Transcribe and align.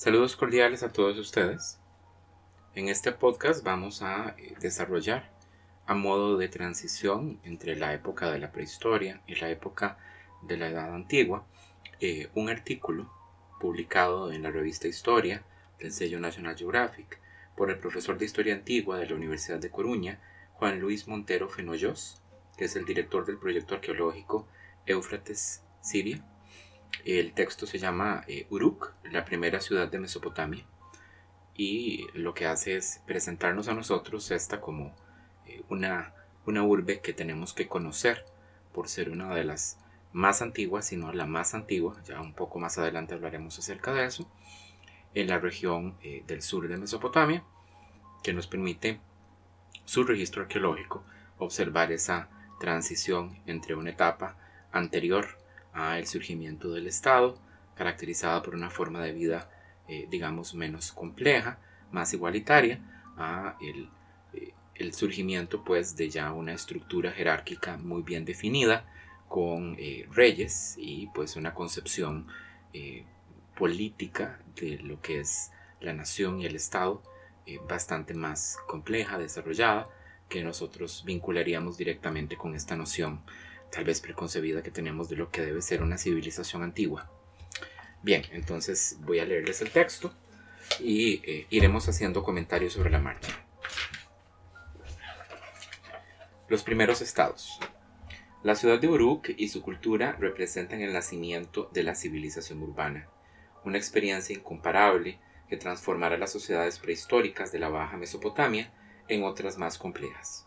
Saludos 0.00 0.34
cordiales 0.34 0.82
a 0.82 0.90
todos 0.90 1.18
ustedes. 1.18 1.78
En 2.74 2.88
este 2.88 3.12
podcast 3.12 3.62
vamos 3.62 4.00
a 4.00 4.34
eh, 4.38 4.54
desarrollar 4.58 5.30
a 5.84 5.92
modo 5.92 6.38
de 6.38 6.48
transición 6.48 7.38
entre 7.44 7.76
la 7.76 7.92
época 7.92 8.30
de 8.30 8.38
la 8.38 8.50
prehistoria 8.50 9.20
y 9.26 9.34
la 9.34 9.50
época 9.50 9.98
de 10.40 10.56
la 10.56 10.68
Edad 10.68 10.94
Antigua 10.94 11.44
eh, 12.00 12.30
un 12.34 12.48
artículo 12.48 13.12
publicado 13.60 14.32
en 14.32 14.42
la 14.42 14.50
revista 14.50 14.88
Historia 14.88 15.42
del 15.78 15.92
sello 15.92 16.18
National 16.18 16.56
Geographic 16.56 17.20
por 17.54 17.68
el 17.68 17.78
profesor 17.78 18.16
de 18.16 18.24
Historia 18.24 18.54
Antigua 18.54 18.96
de 18.96 19.06
la 19.06 19.16
Universidad 19.16 19.58
de 19.58 19.68
Coruña, 19.68 20.18
Juan 20.54 20.80
Luis 20.80 21.08
Montero 21.08 21.50
Fenollós, 21.50 22.22
que 22.56 22.64
es 22.64 22.74
el 22.74 22.86
director 22.86 23.26
del 23.26 23.36
proyecto 23.36 23.74
arqueológico 23.74 24.48
Éufrates 24.86 25.62
Siria 25.82 26.24
el 27.04 27.32
texto 27.32 27.66
se 27.66 27.78
llama 27.78 28.24
eh, 28.26 28.46
Uruk, 28.50 28.92
la 29.04 29.24
primera 29.24 29.60
ciudad 29.60 29.88
de 29.88 29.98
Mesopotamia, 29.98 30.64
y 31.54 32.06
lo 32.14 32.34
que 32.34 32.46
hace 32.46 32.76
es 32.76 33.02
presentarnos 33.06 33.68
a 33.68 33.74
nosotros 33.74 34.30
esta 34.30 34.60
como 34.60 34.94
eh, 35.46 35.62
una, 35.68 36.14
una 36.46 36.62
urbe 36.62 37.00
que 37.00 37.12
tenemos 37.12 37.52
que 37.52 37.68
conocer 37.68 38.24
por 38.72 38.88
ser 38.88 39.10
una 39.10 39.34
de 39.34 39.44
las 39.44 39.78
más 40.12 40.42
antiguas, 40.42 40.86
si 40.86 40.96
no 40.96 41.12
la 41.12 41.26
más 41.26 41.54
antigua, 41.54 41.96
ya 42.04 42.20
un 42.20 42.34
poco 42.34 42.58
más 42.58 42.78
adelante 42.78 43.14
hablaremos 43.14 43.58
acerca 43.58 43.92
de 43.92 44.06
eso, 44.06 44.30
en 45.14 45.28
la 45.28 45.38
región 45.38 45.96
eh, 46.02 46.22
del 46.26 46.42
sur 46.42 46.68
de 46.68 46.76
Mesopotamia, 46.76 47.44
que 48.22 48.32
nos 48.32 48.46
permite 48.46 49.00
su 49.84 50.04
registro 50.04 50.42
arqueológico 50.42 51.04
observar 51.38 51.90
esa 51.90 52.28
transición 52.60 53.40
entre 53.46 53.74
una 53.74 53.90
etapa 53.90 54.36
anterior 54.72 55.39
el 55.74 56.06
surgimiento 56.06 56.72
del 56.72 56.86
Estado, 56.86 57.38
caracterizada 57.74 58.42
por 58.42 58.54
una 58.54 58.70
forma 58.70 59.02
de 59.02 59.12
vida, 59.12 59.50
eh, 59.88 60.06
digamos, 60.10 60.54
menos 60.54 60.92
compleja, 60.92 61.58
más 61.90 62.12
igualitaria, 62.12 62.80
a 63.16 63.56
el, 63.60 63.88
eh, 64.34 64.52
el, 64.74 64.92
surgimiento 64.94 65.64
pues 65.64 65.96
de 65.96 66.08
ya 66.10 66.32
una 66.32 66.52
estructura 66.52 67.12
jerárquica 67.12 67.76
muy 67.76 68.02
bien 68.02 68.24
definida, 68.24 68.84
con 69.28 69.76
eh, 69.78 70.06
reyes 70.10 70.74
y 70.76 71.06
pues 71.14 71.36
una 71.36 71.54
concepción 71.54 72.26
política 73.56 74.40
de 74.56 74.78
lo 74.78 75.00
que 75.00 75.20
es 75.20 75.50
la 75.80 75.92
nación 75.92 76.40
y 76.40 76.46
el 76.46 76.56
Estado 76.56 77.02
bastante 77.68 78.14
más 78.14 78.58
compleja, 78.68 79.18
desarrollada, 79.18 79.88
que 80.28 80.44
nosotros 80.44 81.02
vincularíamos 81.04 81.76
directamente 81.76 82.36
con 82.36 82.54
esta 82.54 82.76
noción 82.76 83.22
tal 83.70 83.84
vez 83.84 84.00
preconcebida 84.00 84.62
que 84.62 84.70
tenemos 84.70 85.08
de 85.08 85.16
lo 85.16 85.30
que 85.30 85.42
debe 85.42 85.62
ser 85.62 85.82
una 85.82 85.98
civilización 85.98 86.62
antigua. 86.62 87.10
Bien, 88.02 88.22
entonces 88.32 88.96
voy 89.00 89.18
a 89.20 89.26
leerles 89.26 89.60
el 89.60 89.70
texto 89.70 90.12
y 90.78 91.22
eh, 91.24 91.46
iremos 91.50 91.88
haciendo 91.88 92.22
comentarios 92.22 92.72
sobre 92.72 92.90
la 92.90 92.98
marcha. 92.98 93.32
Los 96.48 96.62
primeros 96.62 97.00
estados. 97.00 97.60
La 98.42 98.54
ciudad 98.54 98.80
de 98.80 98.88
Uruk 98.88 99.28
y 99.36 99.48
su 99.48 99.60
cultura 99.60 100.16
representan 100.18 100.80
el 100.80 100.92
nacimiento 100.92 101.70
de 101.72 101.82
la 101.82 101.94
civilización 101.94 102.62
urbana, 102.62 103.08
una 103.64 103.76
experiencia 103.76 104.34
incomparable 104.34 105.20
que 105.48 105.58
transformará 105.58 106.16
las 106.16 106.32
sociedades 106.32 106.78
prehistóricas 106.78 107.52
de 107.52 107.58
la 107.58 107.68
Baja 107.68 107.98
Mesopotamia 107.98 108.72
en 109.08 109.24
otras 109.24 109.58
más 109.58 109.76
complejas. 109.76 110.46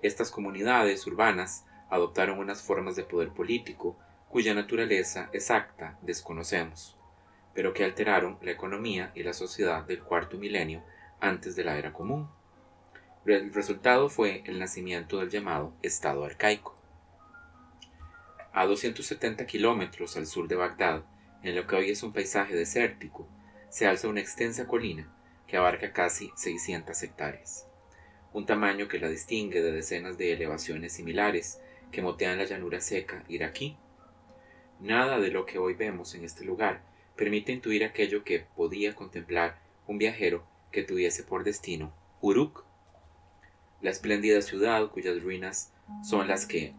Estas 0.00 0.30
comunidades 0.30 1.06
urbanas 1.06 1.66
adoptaron 1.92 2.38
unas 2.38 2.62
formas 2.62 2.96
de 2.96 3.04
poder 3.04 3.28
político 3.28 3.98
cuya 4.30 4.54
naturaleza 4.54 5.28
exacta 5.34 5.98
desconocemos, 6.00 6.96
pero 7.54 7.74
que 7.74 7.84
alteraron 7.84 8.38
la 8.40 8.50
economía 8.50 9.12
y 9.14 9.22
la 9.22 9.34
sociedad 9.34 9.84
del 9.84 10.02
cuarto 10.02 10.38
milenio 10.38 10.82
antes 11.20 11.54
de 11.54 11.64
la 11.64 11.76
era 11.76 11.92
común. 11.92 12.30
El 13.26 13.52
resultado 13.52 14.08
fue 14.08 14.42
el 14.46 14.58
nacimiento 14.58 15.18
del 15.18 15.28
llamado 15.28 15.74
Estado 15.82 16.24
arcaico. 16.24 16.74
A 18.54 18.64
270 18.64 19.44
kilómetros 19.44 20.16
al 20.16 20.26
sur 20.26 20.48
de 20.48 20.56
Bagdad, 20.56 21.04
en 21.42 21.54
lo 21.54 21.66
que 21.66 21.76
hoy 21.76 21.90
es 21.90 22.02
un 22.02 22.14
paisaje 22.14 22.56
desértico, 22.56 23.28
se 23.68 23.86
alza 23.86 24.08
una 24.08 24.20
extensa 24.20 24.66
colina 24.66 25.14
que 25.46 25.58
abarca 25.58 25.92
casi 25.92 26.32
600 26.36 27.02
hectáreas, 27.02 27.66
un 28.32 28.46
tamaño 28.46 28.88
que 28.88 28.98
la 28.98 29.10
distingue 29.10 29.60
de 29.60 29.72
decenas 29.72 30.16
de 30.16 30.32
elevaciones 30.32 30.94
similares 30.94 31.60
que 31.92 32.02
motean 32.02 32.38
la 32.38 32.44
llanura 32.44 32.80
seca 32.80 33.24
iraquí. 33.28 33.76
Nada 34.80 35.20
de 35.20 35.30
lo 35.30 35.46
que 35.46 35.58
hoy 35.58 35.74
vemos 35.74 36.14
en 36.16 36.24
este 36.24 36.44
lugar 36.44 36.82
permite 37.16 37.52
intuir 37.52 37.84
aquello 37.84 38.24
que 38.24 38.46
podía 38.56 38.96
contemplar 38.96 39.60
un 39.86 39.98
viajero 39.98 40.44
que 40.72 40.82
tuviese 40.82 41.22
por 41.22 41.44
destino 41.44 41.94
Uruk, 42.20 42.64
la 43.82 43.90
espléndida 43.90 44.40
ciudad 44.42 44.90
cuyas 44.90 45.22
ruinas 45.22 45.72
son 46.02 46.28
las 46.28 46.46
que, 46.46 46.72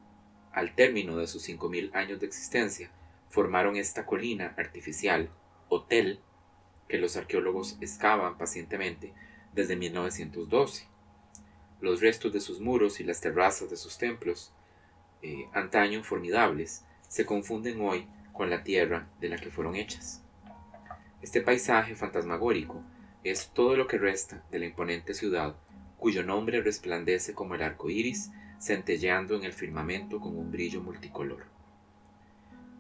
al 0.52 0.74
término 0.74 1.18
de 1.18 1.28
sus 1.28 1.44
cinco 1.44 1.70
mil 1.70 1.92
años 1.94 2.20
de 2.20 2.26
existencia, 2.26 2.92
formaron 3.30 3.76
esta 3.76 4.06
colina 4.06 4.54
artificial, 4.58 5.30
hotel, 5.70 6.20
que 6.88 6.98
los 6.98 7.18
arqueólogos 7.18 7.78
excavan 7.82 8.38
pacientemente 8.38 9.14
desde 9.54 9.76
1912. 9.76 10.88
Los 11.82 12.02
restos 12.02 12.32
de 12.32 12.40
sus 12.40 12.62
muros 12.62 13.00
y 13.00 13.04
las 13.04 13.20
terrazas 13.20 13.70
de 13.70 13.78
sus 13.78 13.98
templos 13.98 14.54
eh, 15.24 15.48
antaño 15.54 16.04
formidables 16.04 16.86
se 17.08 17.26
confunden 17.26 17.82
hoy 17.82 18.06
con 18.34 18.50
la 18.50 18.64
tierra 18.64 19.08
de 19.20 19.30
la 19.30 19.38
que 19.38 19.50
fueron 19.50 19.76
hechas. 19.76 20.22
Este 21.22 21.42
paisaje 21.42 21.96
fantasmagórico 21.96 22.84
es 23.24 23.50
todo 23.54 23.78
lo 23.78 23.88
que 23.88 23.98
resta 23.98 24.44
de 24.52 24.60
la 24.60 24.66
imponente 24.66 25.14
ciudad 25.14 25.56
cuyo 25.98 26.24
nombre 26.24 26.62
resplandece 26.62 27.34
como 27.34 27.56
el 27.56 27.64
arco 27.64 27.90
iris 27.90 28.32
centelleando 28.60 29.36
en 29.36 29.46
el 29.46 29.54
firmamento 29.54 30.20
con 30.20 30.38
un 30.38 30.52
brillo 30.52 30.82
multicolor. 30.82 31.46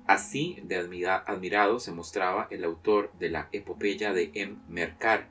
Así 0.05 0.59
de 0.63 0.75
admirado 0.77 1.79
se 1.79 1.93
mostraba 1.93 2.47
el 2.51 2.65
autor 2.65 3.13
de 3.19 3.29
la 3.29 3.47
epopeya 3.53 4.11
de 4.11 4.31
M. 4.33 4.57
Mercar, 4.67 5.29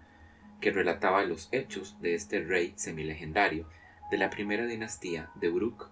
que 0.62 0.71
relataba 0.71 1.25
los 1.25 1.50
hechos 1.53 2.00
de 2.00 2.15
este 2.15 2.43
rey 2.43 2.73
semilegendario 2.77 3.69
de 4.11 4.17
la 4.17 4.31
primera 4.31 4.65
dinastía 4.65 5.31
de 5.34 5.50
Uruk 5.50 5.92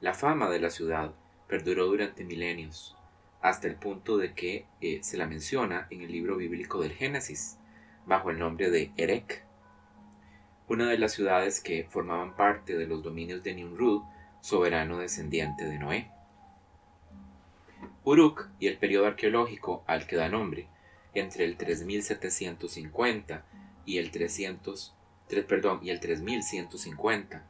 la 0.00 0.14
fama 0.14 0.48
de 0.48 0.60
la 0.60 0.70
ciudad 0.70 1.12
perduró 1.48 1.86
durante 1.86 2.24
milenios, 2.24 2.96
hasta 3.40 3.66
el 3.66 3.76
punto 3.76 4.16
de 4.16 4.34
que 4.34 4.66
eh, 4.80 5.00
se 5.02 5.16
la 5.16 5.26
menciona 5.26 5.86
en 5.90 6.02
el 6.02 6.12
libro 6.12 6.36
bíblico 6.36 6.80
del 6.80 6.92
Génesis, 6.92 7.58
bajo 8.06 8.30
el 8.30 8.38
nombre 8.38 8.70
de 8.70 8.92
Erech, 8.96 9.44
una 10.68 10.88
de 10.88 10.98
las 10.98 11.12
ciudades 11.12 11.60
que 11.60 11.84
formaban 11.88 12.36
parte 12.36 12.76
de 12.76 12.86
los 12.86 13.02
dominios 13.02 13.42
de 13.42 13.54
Nimrud, 13.54 14.02
soberano 14.40 14.98
descendiente 14.98 15.64
de 15.64 15.78
Noé. 15.78 16.10
Uruk 18.04 18.48
y 18.58 18.68
el 18.68 18.78
periodo 18.78 19.06
arqueológico 19.06 19.82
al 19.86 20.06
que 20.06 20.16
da 20.16 20.28
nombre, 20.28 20.68
entre 21.14 21.44
el 21.44 21.56
3750 21.56 23.44
y 23.84 23.98
el 23.98 24.10
300, 24.10 24.94
perdón, 25.48 25.80
y 25.82 25.90
el 25.90 26.00
3150 26.00 27.46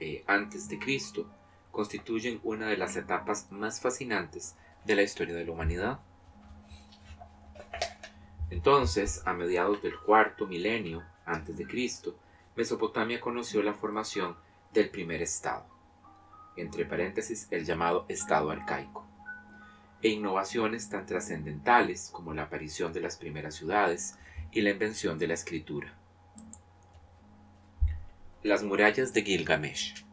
eh, 0.00 0.24
antes 0.26 0.68
de 0.68 0.78
Cristo, 0.78 1.28
constituyen 1.70 2.40
una 2.42 2.66
de 2.66 2.76
las 2.76 2.96
etapas 2.96 3.50
más 3.50 3.80
fascinantes 3.80 4.56
de 4.84 4.96
la 4.96 5.02
historia 5.02 5.34
de 5.34 5.44
la 5.44 5.52
humanidad. 5.52 6.00
Entonces, 8.50 9.22
a 9.26 9.32
mediados 9.32 9.80
del 9.82 9.98
cuarto 9.98 10.46
milenio 10.46 11.04
antes 11.24 11.56
de 11.56 11.66
Cristo, 11.66 12.16
Mesopotamia 12.56 13.20
conoció 13.20 13.62
la 13.62 13.74
formación 13.74 14.36
del 14.72 14.90
primer 14.90 15.22
estado, 15.22 15.66
entre 16.56 16.84
paréntesis 16.84 17.46
el 17.50 17.64
llamado 17.64 18.06
estado 18.08 18.50
arcaico, 18.50 19.06
e 20.02 20.08
innovaciones 20.08 20.88
tan 20.88 21.06
trascendentales 21.06 22.10
como 22.12 22.34
la 22.34 22.42
aparición 22.44 22.92
de 22.92 23.00
las 23.00 23.16
primeras 23.16 23.54
ciudades 23.54 24.18
y 24.50 24.62
la 24.62 24.70
invención 24.70 25.18
de 25.18 25.28
la 25.28 25.34
escritura. 25.34 25.94
Las 28.42 28.64
murallas 28.64 29.12
de 29.12 29.22
Gilgamesh. 29.22 30.09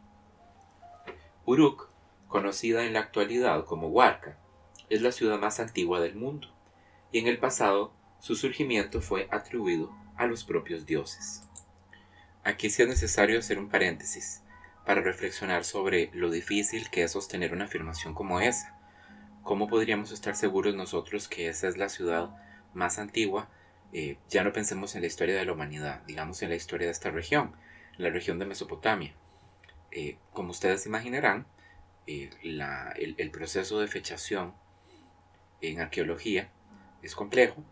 Uruk, 1.48 1.88
conocida 2.26 2.84
en 2.84 2.92
la 2.92 3.00
actualidad 3.00 3.64
como 3.64 3.88
Huarca, 3.88 4.36
es 4.90 5.00
la 5.00 5.12
ciudad 5.12 5.38
más 5.38 5.60
antigua 5.60 5.98
del 5.98 6.14
mundo, 6.14 6.54
y 7.10 7.20
en 7.20 7.26
el 7.26 7.38
pasado 7.38 7.90
su 8.18 8.36
surgimiento 8.36 9.00
fue 9.00 9.28
atribuido 9.30 9.90
a 10.18 10.26
los 10.26 10.44
propios 10.44 10.84
dioses. 10.84 11.48
Aquí 12.44 12.68
sí 12.68 12.82
es 12.82 12.88
necesario 12.88 13.38
hacer 13.38 13.58
un 13.58 13.70
paréntesis 13.70 14.42
para 14.84 15.00
reflexionar 15.00 15.64
sobre 15.64 16.10
lo 16.12 16.30
difícil 16.30 16.90
que 16.90 17.04
es 17.04 17.12
sostener 17.12 17.54
una 17.54 17.64
afirmación 17.64 18.12
como 18.12 18.40
esa. 18.40 18.78
¿Cómo 19.42 19.68
podríamos 19.68 20.12
estar 20.12 20.36
seguros 20.36 20.74
nosotros 20.74 21.28
que 21.28 21.48
esa 21.48 21.66
es 21.68 21.78
la 21.78 21.88
ciudad 21.88 22.28
más 22.74 22.98
antigua? 22.98 23.48
Eh, 23.94 24.18
ya 24.28 24.44
no 24.44 24.52
pensemos 24.52 24.94
en 24.94 25.00
la 25.00 25.06
historia 25.06 25.36
de 25.36 25.46
la 25.46 25.54
humanidad, 25.54 26.02
digamos 26.02 26.42
en 26.42 26.50
la 26.50 26.56
historia 26.56 26.88
de 26.88 26.92
esta 26.92 27.10
región, 27.10 27.56
la 27.96 28.10
región 28.10 28.38
de 28.38 28.44
Mesopotamia. 28.44 29.14
Eh, 29.90 30.18
como 30.32 30.50
ustedes 30.50 30.86
imaginarán, 30.86 31.46
eh, 32.06 32.30
el, 32.42 33.30
proceso 33.30 33.80
de 33.80 33.86
fechación 33.86 34.54
en 35.60 35.80
arqueología 35.80 36.50
es 37.02 37.14
complejo 37.14 37.62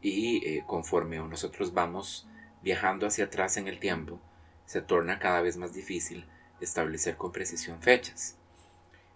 y 0.00 0.46
eh, 0.46 0.64
conforme 0.66 1.16
nosotros 1.16 1.72
vamos 1.72 2.28
viajando 2.62 3.06
hacia 3.06 3.24
atrás 3.24 3.56
en 3.56 3.68
el 3.68 3.78
tiempo, 3.80 4.20
se 4.66 4.82
torna 4.82 5.18
cada 5.18 5.42
vez 5.42 5.56
más 5.56 5.74
difícil 5.74 6.26
establecer 6.60 7.16
con 7.16 7.32
precisión 7.32 7.82
fechas. 7.82 8.38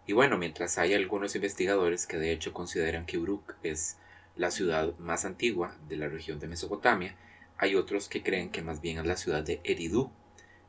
Y 0.07 0.13
bueno, 0.13 0.39
mientras 0.39 0.79
hay 0.79 0.95
algunos 0.95 1.35
investigadores 1.35 2.07
que 2.07 2.19
de 2.19 2.33
hecho 2.33 2.53
consideran 2.53 3.07
que 3.07 3.19
Uruk 3.19 3.55
es 3.63 3.99
la 4.37 4.51
ciudad 4.51 4.97
más 4.99 5.25
antigua 5.25 5.77
de 5.89 5.97
la 5.97 6.09
región 6.09 6.39
de 6.39 6.49
Mesopotamia, 6.49 7.17
hay 7.59 7.75
otros 7.75 8.09
que 8.09 8.23
creen 8.23 8.51
que 8.51 8.63
más 8.63 8.81
bien 8.81 8.99
es 8.99 9.07
la 9.07 9.17
ciudad 9.17 9.43
de 9.43 9.61
Eridu. 9.65 10.11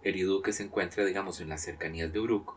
Eridu 0.04 0.42
que 0.42 0.54
se 0.54 0.64
encuentra, 0.64 1.06
digamos, 1.06 1.42
en 1.42 1.50
las 1.50 1.62
cercanías 1.62 2.12
de 2.12 2.20
Uruk, 2.20 2.56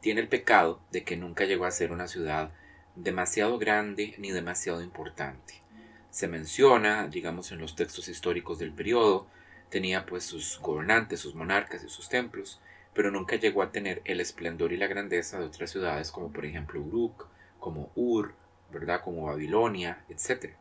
tiene 0.00 0.20
el 0.20 0.28
pecado 0.28 0.80
de 0.92 1.04
que 1.04 1.16
nunca 1.16 1.44
llegó 1.44 1.64
a 1.64 1.70
ser 1.70 1.92
una 1.92 2.08
ciudad 2.08 2.52
demasiado 2.94 3.58
grande 3.58 4.14
ni 4.18 4.30
demasiado 4.30 4.82
importante. 4.82 5.54
Se 6.10 6.28
menciona, 6.28 7.08
digamos, 7.08 7.52
en 7.52 7.58
los 7.58 7.76
textos 7.76 8.08
históricos 8.08 8.58
del 8.58 8.72
periodo, 8.72 9.26
tenía 9.70 10.06
pues 10.06 10.24
sus 10.24 10.58
gobernantes, 10.60 11.20
sus 11.20 11.34
monarcas 11.34 11.84
y 11.84 11.88
sus 11.88 12.08
templos, 12.08 12.60
pero 12.94 13.10
nunca 13.10 13.36
llegó 13.36 13.62
a 13.62 13.70
tener 13.70 14.02
el 14.04 14.20
esplendor 14.20 14.72
y 14.72 14.76
la 14.76 14.86
grandeza 14.86 15.38
de 15.38 15.46
otras 15.46 15.70
ciudades 15.70 16.10
como 16.10 16.32
por 16.32 16.44
ejemplo 16.44 16.80
Uruk, 16.80 17.28
como 17.58 17.90
Ur, 17.94 18.34
¿verdad? 18.72 19.02
Como 19.02 19.26
Babilonia, 19.26 20.04
etc. 20.08 20.54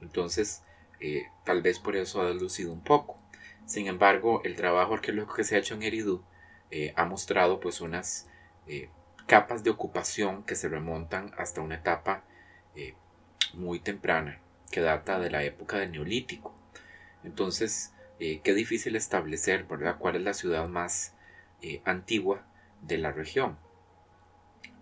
Entonces, 0.00 0.62
eh, 1.00 1.26
tal 1.44 1.62
vez 1.62 1.78
por 1.78 1.96
eso 1.96 2.20
ha 2.20 2.26
delucido 2.26 2.72
un 2.72 2.82
poco. 2.82 3.18
Sin 3.70 3.86
embargo, 3.86 4.42
el 4.42 4.56
trabajo 4.56 4.94
arqueológico 4.94 5.36
que 5.36 5.44
se 5.44 5.54
ha 5.54 5.60
hecho 5.60 5.74
en 5.74 5.84
Eridu 5.84 6.24
eh, 6.72 6.92
ha 6.96 7.04
mostrado 7.04 7.60
pues 7.60 7.80
unas 7.80 8.28
eh, 8.66 8.90
capas 9.28 9.62
de 9.62 9.70
ocupación 9.70 10.42
que 10.42 10.56
se 10.56 10.68
remontan 10.68 11.30
hasta 11.38 11.60
una 11.60 11.76
etapa 11.76 12.24
muy 13.54 13.78
temprana, 13.78 14.40
que 14.72 14.80
data 14.80 15.20
de 15.20 15.30
la 15.30 15.44
época 15.44 15.78
del 15.78 15.92
Neolítico. 15.92 16.52
Entonces, 17.24 17.92
qué 18.18 18.54
difícil 18.54 18.96
establecer, 18.96 19.64
¿verdad?, 19.64 19.98
cuál 19.98 20.16
es 20.16 20.22
la 20.22 20.34
ciudad 20.34 20.66
más 20.68 21.14
antigua 21.84 22.46
de 22.80 22.98
la 22.98 23.12
región. 23.12 23.58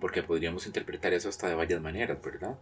Porque 0.00 0.23
podríamos 0.23 0.67
interpretar 0.67 1.12
eso 1.12 1.29
hasta 1.29 1.49
de 1.49 1.55
varias 1.55 1.81
maneras, 1.81 2.23
¿verdad? 2.23 2.58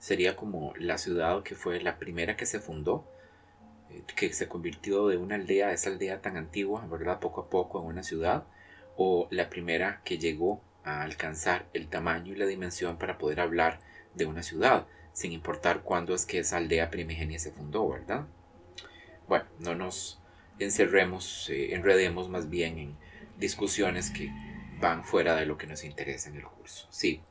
sería 0.00 0.34
como 0.34 0.72
la 0.78 0.98
ciudad 0.98 1.42
que 1.44 1.54
fue 1.54 1.80
la 1.80 1.98
primera 1.98 2.36
que 2.36 2.46
se 2.46 2.58
fundó, 2.58 3.06
eh, 3.06 3.19
que 4.16 4.32
se 4.32 4.48
convirtió 4.48 5.08
de 5.08 5.16
una 5.16 5.34
aldea, 5.34 5.72
esa 5.72 5.90
aldea 5.90 6.20
tan 6.20 6.36
antigua, 6.36 6.86
¿verdad? 6.86 7.20
Poco 7.20 7.42
a 7.42 7.50
poco 7.50 7.80
en 7.80 7.86
una 7.86 8.02
ciudad, 8.02 8.44
o 8.96 9.28
la 9.30 9.48
primera 9.50 10.00
que 10.04 10.18
llegó 10.18 10.62
a 10.84 11.02
alcanzar 11.02 11.66
el 11.72 11.88
tamaño 11.88 12.32
y 12.32 12.36
la 12.36 12.46
dimensión 12.46 12.98
para 12.98 13.18
poder 13.18 13.40
hablar 13.40 13.80
de 14.14 14.26
una 14.26 14.42
ciudad, 14.42 14.86
sin 15.12 15.32
importar 15.32 15.82
cuándo 15.82 16.14
es 16.14 16.26
que 16.26 16.38
esa 16.38 16.56
aldea 16.56 16.90
primigenia 16.90 17.38
se 17.38 17.52
fundó, 17.52 17.88
¿verdad? 17.88 18.26
Bueno, 19.28 19.44
no 19.58 19.74
nos 19.74 20.20
encerremos, 20.58 21.48
eh, 21.50 21.74
enredemos 21.74 22.28
más 22.28 22.50
bien 22.50 22.78
en 22.78 22.96
discusiones 23.38 24.10
que 24.10 24.30
van 24.80 25.04
fuera 25.04 25.36
de 25.36 25.46
lo 25.46 25.56
que 25.56 25.66
nos 25.66 25.84
interesa 25.84 26.28
en 26.28 26.36
el 26.36 26.44
curso. 26.44 26.86
Sí, 26.90 27.22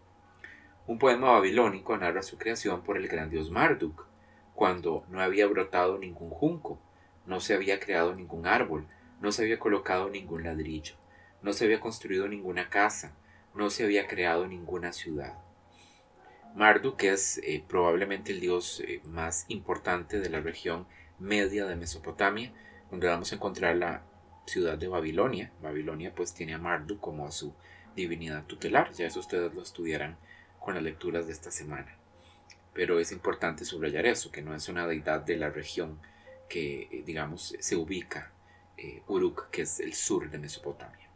un 0.88 0.98
poema 0.98 1.32
babilónico 1.32 1.96
narra 1.98 2.24
su 2.24 2.38
creación 2.38 2.82
por 2.82 2.98
el 2.98 3.08
gran 3.08 3.30
dios 3.30 3.52
Marduk, 3.52 4.09
cuando 4.60 5.06
no 5.08 5.22
había 5.22 5.48
brotado 5.48 5.98
ningún 5.98 6.30
junco, 6.32 6.82
no 7.26 7.40
se 7.40 7.54
había 7.54 7.80
creado 7.80 8.14
ningún 8.14 8.46
árbol, 8.46 8.86
no 9.22 9.32
se 9.32 9.44
había 9.44 9.58
colocado 9.58 10.10
ningún 10.10 10.44
ladrillo, 10.44 10.96
no 11.42 11.54
se 11.54 11.64
había 11.64 11.80
construido 11.80 12.28
ninguna 12.28 12.70
casa, 12.70 13.16
no 13.56 13.70
se 13.70 13.86
había 13.86 14.06
creado 14.06 14.48
ninguna 14.48 14.92
ciudad. 14.92 15.40
Marduk 16.56 17.02
es 17.04 17.38
eh, 17.38 17.64
probablemente 17.70 18.34
el 18.34 18.42
dios 18.42 18.84
eh, 18.86 19.02
más 19.06 19.46
importante 19.48 20.20
de 20.20 20.30
la 20.30 20.42
región 20.42 20.88
media 21.20 21.66
de 21.66 21.78
Mesopotamia, 21.78 22.52
donde 22.92 23.08
vamos 23.08 23.32
a 23.32 23.36
encontrar 23.36 23.78
la 23.78 24.04
ciudad 24.46 24.78
de 24.78 24.90
Babilonia. 24.90 25.54
Babilonia 25.62 26.14
pues 26.14 26.34
tiene 26.34 26.54
a 26.54 26.58
Marduk 26.58 27.00
como 27.00 27.26
a 27.26 27.32
su 27.32 27.54
divinidad 27.96 28.44
tutelar, 28.44 28.92
ya 28.92 29.08
eso 29.08 29.22
ustedes 29.22 29.54
lo 29.54 29.62
estudiarán 29.62 30.18
con 30.60 30.74
las 30.74 30.84
lecturas 30.84 31.28
de 31.28 31.32
esta 31.32 31.50
semana. 31.50 31.96
Pero 32.80 32.98
es 32.98 33.12
importante 33.12 33.66
subrayar 33.66 34.06
eso, 34.06 34.32
que 34.32 34.42
no 34.42 34.56
es 34.56 34.70
una 34.70 34.88
deidad 34.88 35.20
de 35.20 35.36
la 35.36 35.50
región 35.50 36.00
que, 36.48 36.84
eh, 36.84 37.04
digamos, 37.06 37.54
se 37.60 37.76
ubica 37.76 38.32
eh, 38.78 39.04
Uruk, 39.06 39.50
que 39.50 39.64
es 39.64 39.82
el 39.82 39.94
sur 39.94 40.30
de 40.30 40.38
Mesopotamia. 40.38 41.10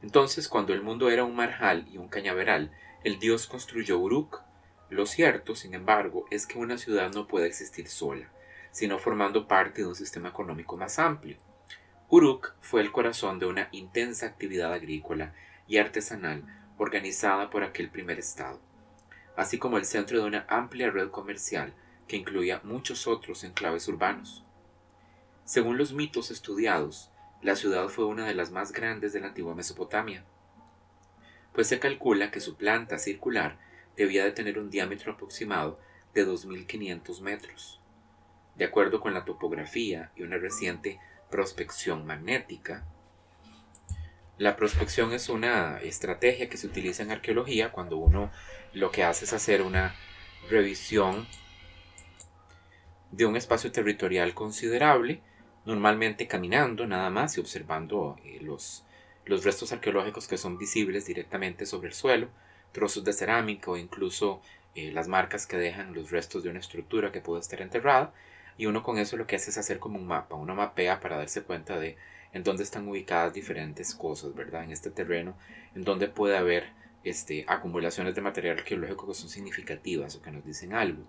Entonces, 0.00 0.46
cuando 0.48 0.72
el 0.72 0.82
mundo 0.82 1.10
era 1.10 1.24
un 1.24 1.34
marjal 1.34 1.88
y 1.90 1.98
un 1.98 2.06
cañaveral, 2.06 2.70
el 3.02 3.18
dios 3.18 3.48
construyó 3.48 3.98
Uruk. 3.98 4.42
Lo 4.88 5.06
cierto, 5.06 5.56
sin 5.56 5.74
embargo, 5.74 6.26
es 6.30 6.46
que 6.46 6.56
una 6.56 6.78
ciudad 6.78 7.12
no 7.12 7.26
puede 7.26 7.48
existir 7.48 7.88
sola, 7.88 8.30
sino 8.70 9.00
formando 9.00 9.48
parte 9.48 9.82
de 9.82 9.88
un 9.88 9.96
sistema 9.96 10.28
económico 10.28 10.76
más 10.76 11.00
amplio. 11.00 11.38
Uruk 12.10 12.54
fue 12.60 12.80
el 12.80 12.92
corazón 12.92 13.40
de 13.40 13.46
una 13.46 13.70
intensa 13.72 14.26
actividad 14.26 14.72
agrícola 14.72 15.34
y 15.66 15.78
artesanal 15.78 16.44
organizada 16.78 17.50
por 17.50 17.64
aquel 17.64 17.90
primer 17.90 18.20
estado, 18.20 18.60
así 19.36 19.58
como 19.58 19.78
el 19.78 19.84
centro 19.84 20.18
de 20.18 20.26
una 20.26 20.46
amplia 20.48 20.90
red 20.90 21.10
comercial 21.10 21.74
que 22.08 22.16
incluía 22.16 22.60
muchos 22.64 23.06
otros 23.06 23.44
enclaves 23.44 23.86
urbanos. 23.88 24.44
Según 25.44 25.78
los 25.78 25.92
mitos 25.92 26.30
estudiados, 26.30 27.10
la 27.42 27.54
ciudad 27.54 27.88
fue 27.88 28.06
una 28.06 28.26
de 28.26 28.34
las 28.34 28.50
más 28.50 28.72
grandes 28.72 29.12
de 29.12 29.20
la 29.20 29.28
antigua 29.28 29.54
Mesopotamia, 29.54 30.24
pues 31.52 31.68
se 31.68 31.78
calcula 31.78 32.30
que 32.30 32.40
su 32.40 32.56
planta 32.56 32.98
circular 32.98 33.58
debía 33.96 34.24
de 34.24 34.32
tener 34.32 34.58
un 34.58 34.68
diámetro 34.68 35.12
aproximado 35.12 35.80
de 36.12 36.26
2.500 36.26 37.20
metros. 37.22 37.80
De 38.56 38.66
acuerdo 38.66 39.00
con 39.00 39.14
la 39.14 39.24
topografía 39.24 40.12
y 40.16 40.22
una 40.22 40.36
reciente 40.36 41.00
prospección 41.30 42.04
magnética, 42.06 42.84
la 44.38 44.54
prospección 44.56 45.12
es 45.14 45.30
una 45.30 45.78
estrategia 45.78 46.50
que 46.50 46.58
se 46.58 46.66
utiliza 46.66 47.02
en 47.02 47.10
arqueología 47.10 47.72
cuando 47.72 47.96
uno 47.96 48.30
lo 48.72 48.90
que 48.90 49.04
hace 49.04 49.24
es 49.24 49.32
hacer 49.32 49.62
una 49.62 49.94
revisión 50.48 51.26
de 53.10 53.26
un 53.26 53.36
espacio 53.36 53.72
territorial 53.72 54.34
considerable, 54.34 55.20
normalmente 55.64 56.26
caminando 56.26 56.86
nada 56.86 57.10
más 57.10 57.36
y 57.36 57.40
observando 57.40 58.16
eh, 58.24 58.38
los, 58.42 58.84
los 59.24 59.44
restos 59.44 59.72
arqueológicos 59.72 60.28
que 60.28 60.38
son 60.38 60.58
visibles 60.58 61.06
directamente 61.06 61.66
sobre 61.66 61.88
el 61.88 61.94
suelo, 61.94 62.28
trozos 62.72 63.04
de 63.04 63.12
cerámica 63.12 63.70
o 63.70 63.76
incluso 63.76 64.42
eh, 64.74 64.92
las 64.92 65.08
marcas 65.08 65.46
que 65.46 65.56
dejan 65.56 65.94
los 65.94 66.10
restos 66.10 66.42
de 66.42 66.50
una 66.50 66.60
estructura 66.60 67.10
que 67.10 67.20
puede 67.20 67.40
estar 67.40 67.62
enterrada, 67.62 68.12
y 68.58 68.66
uno 68.66 68.82
con 68.82 68.98
eso 68.98 69.16
lo 69.16 69.26
que 69.26 69.36
hace 69.36 69.50
es 69.50 69.58
hacer 69.58 69.78
como 69.78 69.98
un 69.98 70.06
mapa, 70.06 70.34
uno 70.34 70.54
mapea 70.54 71.00
para 71.00 71.16
darse 71.16 71.42
cuenta 71.42 71.78
de 71.78 71.96
en 72.32 72.42
dónde 72.42 72.62
están 72.62 72.86
ubicadas 72.86 73.32
diferentes 73.32 73.94
cosas, 73.94 74.34
¿verdad? 74.34 74.64
En 74.64 74.70
este 74.70 74.90
terreno, 74.90 75.36
en 75.74 75.84
donde 75.84 76.08
puede 76.08 76.36
haber 76.36 76.70
este, 77.08 77.44
acumulaciones 77.48 78.14
de 78.14 78.20
material 78.20 78.58
arqueológico 78.58 79.08
que 79.08 79.14
son 79.14 79.28
significativas 79.28 80.16
o 80.16 80.22
que 80.22 80.30
nos 80.30 80.44
dicen 80.44 80.72
algo. 80.72 81.04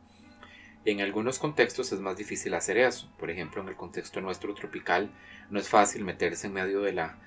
En 0.86 1.02
algunos 1.02 1.40
contextos 1.40 1.92
es 1.92 2.00
más 2.00 2.16
difícil 2.16 2.54
hacer 2.54 2.78
eso. 2.78 3.12
Por 3.18 3.30
ejemplo, 3.30 3.62
en 3.62 3.68
el 3.68 3.76
contexto 3.76 4.22
nuestro 4.22 4.54
tropical 4.54 5.12
no 5.50 5.60
es 5.60 5.68
fácil 5.68 6.06
meterse 6.06 6.48
en 6.48 6.54
medio 6.54 6.82
de 6.82 6.94
la, 6.94 7.18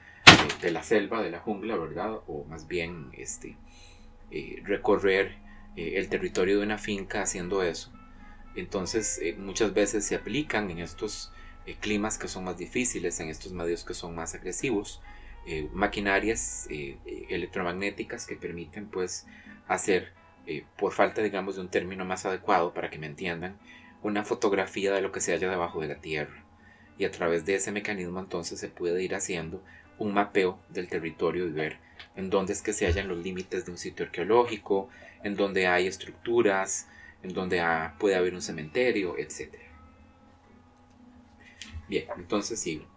de, 0.62 0.70
la 0.70 0.82
selva, 0.82 1.22
de 1.22 1.30
la 1.30 1.40
jungla, 1.40 1.76
¿verdad? 1.76 2.20
O 2.26 2.44
más 2.44 2.68
bien 2.68 3.10
este, 3.12 3.56
eh, 4.30 4.62
recorrer 4.64 5.36
eh, 5.76 5.94
el 5.96 6.08
territorio 6.08 6.58
de 6.58 6.64
una 6.64 6.78
finca 6.78 7.22
haciendo 7.22 7.62
eso. 7.62 7.92
Entonces 8.56 9.18
eh, 9.22 9.34
muchas 9.38 9.74
veces 9.74 10.04
se 10.04 10.14
aplican 10.14 10.70
en 10.70 10.78
estos 10.78 11.32
eh, 11.66 11.76
climas 11.78 12.18
que 12.18 12.28
son 12.28 12.44
más 12.44 12.56
difíciles, 12.58 13.20
en 13.20 13.28
estos 13.28 13.52
medios 13.52 13.84
que 13.84 13.94
son 13.94 14.14
más 14.14 14.34
agresivos, 14.34 15.00
eh, 15.50 15.68
maquinarias 15.72 16.68
eh, 16.70 16.96
electromagnéticas 17.28 18.24
que 18.24 18.36
permiten 18.36 18.86
pues 18.86 19.26
hacer, 19.66 20.12
por 20.76 20.92
falta 20.92 21.22
digamos 21.22 21.56
de 21.56 21.60
un 21.60 21.68
término 21.68 22.04
más 22.04 22.24
adecuado 22.24 22.72
para 22.72 22.88
que 22.88 22.98
me 22.98 23.06
entiendan, 23.06 23.58
una 24.02 24.24
fotografía 24.24 24.92
de 24.92 25.00
lo 25.00 25.10
que 25.10 25.20
se 25.20 25.32
halla 25.32 25.50
debajo 25.50 25.80
de 25.80 25.88
la 25.88 25.96
Tierra. 25.96 26.44
Y 26.98 27.04
a 27.04 27.10
través 27.10 27.44
de 27.46 27.56
ese 27.56 27.72
mecanismo 27.72 28.20
entonces 28.20 28.60
se 28.60 28.68
puede 28.68 29.02
ir 29.02 29.14
haciendo 29.14 29.60
un 29.98 30.14
mapeo 30.14 30.58
del 30.68 30.88
territorio 30.88 31.46
y 31.46 31.50
ver 31.50 31.78
en 32.14 32.30
dónde 32.30 32.52
es 32.52 32.62
que 32.62 32.72
se 32.72 32.86
hallan 32.86 33.08
los 33.08 33.18
límites 33.18 33.64
de 33.64 33.72
un 33.72 33.78
sitio 33.78 34.06
arqueológico, 34.06 34.88
en 35.24 35.34
dónde 35.34 35.66
hay 35.66 35.86
estructuras, 35.86 36.88
en 37.22 37.34
dónde 37.34 37.62
puede 37.98 38.14
haber 38.14 38.34
un 38.34 38.42
cementerio, 38.42 39.18
etc. 39.18 39.54
Bien, 41.88 42.06
entonces 42.16 42.60
sigo. 42.60 42.89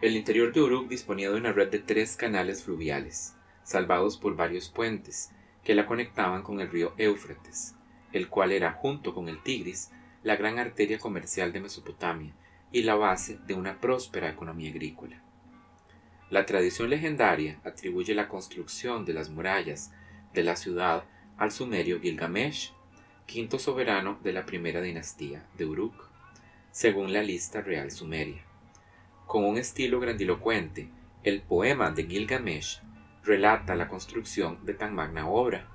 El 0.00 0.16
interior 0.16 0.50
de 0.54 0.62
Uruk 0.62 0.88
disponía 0.88 1.30
de 1.30 1.36
una 1.36 1.52
red 1.52 1.68
de 1.68 1.78
tres 1.78 2.16
canales 2.16 2.64
fluviales, 2.64 3.34
salvados 3.64 4.16
por 4.16 4.34
varios 4.34 4.70
puentes, 4.70 5.30
que 5.62 5.74
la 5.74 5.84
conectaban 5.84 6.42
con 6.42 6.58
el 6.60 6.70
río 6.70 6.94
Éufrates, 6.96 7.74
el 8.10 8.30
cual 8.30 8.52
era, 8.52 8.72
junto 8.72 9.14
con 9.14 9.28
el 9.28 9.42
Tigris, 9.42 9.90
la 10.22 10.36
gran 10.36 10.58
arteria 10.58 10.98
comercial 10.98 11.52
de 11.52 11.60
Mesopotamia 11.60 12.32
y 12.72 12.84
la 12.84 12.94
base 12.94 13.40
de 13.46 13.52
una 13.52 13.78
próspera 13.78 14.30
economía 14.30 14.70
agrícola. 14.70 15.22
La 16.30 16.46
tradición 16.46 16.88
legendaria 16.88 17.60
atribuye 17.62 18.14
la 18.14 18.28
construcción 18.28 19.04
de 19.04 19.12
las 19.12 19.28
murallas 19.28 19.92
de 20.32 20.42
la 20.44 20.56
ciudad 20.56 21.04
al 21.36 21.52
sumerio 21.52 22.00
Gilgamesh, 22.00 22.72
quinto 23.26 23.58
soberano 23.58 24.18
de 24.22 24.32
la 24.32 24.46
primera 24.46 24.80
dinastía 24.80 25.46
de 25.58 25.66
Uruk, 25.66 26.08
según 26.70 27.12
la 27.12 27.22
lista 27.22 27.60
real 27.60 27.90
sumeria. 27.90 28.49
Con 29.30 29.44
un 29.44 29.58
estilo 29.58 30.00
grandilocuente, 30.00 30.90
el 31.22 31.40
poema 31.40 31.92
de 31.92 32.04
Gilgamesh 32.04 32.80
relata 33.22 33.76
la 33.76 33.86
construcción 33.86 34.66
de 34.66 34.74
tan 34.74 34.92
magna 34.92 35.28
obra. 35.28 35.68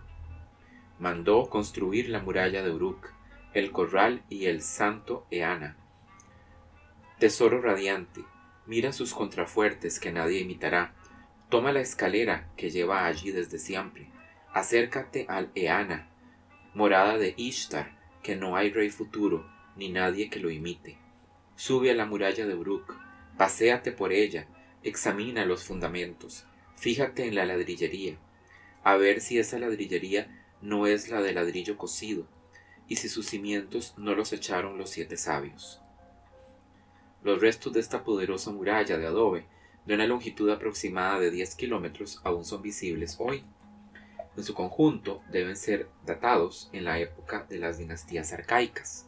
Mandó 1.00 1.50
construir 1.50 2.10
la 2.10 2.20
muralla 2.20 2.64
de 2.64 2.72
Uruk, 2.72 3.14
el 3.54 3.72
corral 3.72 4.24
y 4.28 4.48
el 4.48 4.62
santo 4.62 5.26
Eana. 5.32 5.78
Tesoro 7.18 7.62
radiante, 7.62 8.26
mira 8.66 8.92
sus 8.92 9.14
contrafuertes 9.14 10.02
que 10.02 10.12
nadie 10.12 10.42
imitará. 10.42 10.94
Toma 11.48 11.72
la 11.72 11.80
escalera 11.80 12.50
que 12.58 12.72
lleva 12.72 13.06
allí 13.06 13.32
desde 13.32 13.58
siempre. 13.58 14.10
Acércate 14.54 15.28
al 15.30 15.50
Eana, 15.56 16.10
morada 16.74 17.18
de 17.18 17.34
Ishtar, 17.38 17.98
que 18.22 18.36
no 18.36 18.58
hay 18.58 18.74
rey 18.74 18.90
futuro, 18.90 19.50
ni 19.78 19.88
nadie 19.88 20.30
que 20.30 20.42
lo 20.42 20.50
imite. 20.50 20.98
Sube 21.56 21.90
a 21.90 21.96
la 21.96 22.06
muralla 22.06 22.46
de 22.46 22.54
Uruk, 22.54 23.05
paséate 23.38 23.92
por 23.92 24.13
ella, 24.13 24.48
examina 24.84 25.46
los 25.46 25.63
fundamentos, 25.63 26.46
fíjate 26.77 27.27
en 27.27 27.36
la 27.36 27.46
ladrillería, 27.46 28.18
a 28.84 28.96
ver 28.96 29.22
si 29.22 29.39
esa 29.39 29.58
ladrillería 29.60 30.27
no 30.62 30.88
es 30.88 31.10
la 31.10 31.22
de 31.22 31.34
ladrillo 31.34 31.77
cocido, 31.77 32.27
y 32.88 32.98
si 32.98 33.10
sus 33.10 33.25
cimientos 33.25 33.94
no 33.98 34.15
los 34.15 34.32
echaron 34.32 34.77
los 34.77 34.92
siete 34.92 35.18
sabios. 35.18 35.82
Los 37.24 37.42
restos 37.42 37.74
de 37.74 37.80
esta 37.80 38.04
poderosa 38.04 38.51
muralla 38.51 38.98
de 38.98 39.08
adobe, 39.08 39.46
de 39.86 39.96
una 39.96 40.08
longitud 40.08 40.50
aproximada 40.50 41.20
de 41.20 41.32
10 41.32 41.56
kilómetros, 41.56 42.22
aún 42.24 42.46
son 42.46 42.62
visibles 42.62 43.18
hoy. 43.20 43.44
En 44.38 44.44
su 44.44 44.54
conjunto 44.54 45.24
deben 45.32 45.56
ser 45.56 45.89
datados 46.06 46.70
en 46.74 46.84
la 46.84 47.00
época 47.00 47.46
de 47.50 47.58
las 47.58 47.77
dinastías 47.77 48.34
arcaicas, 48.34 49.08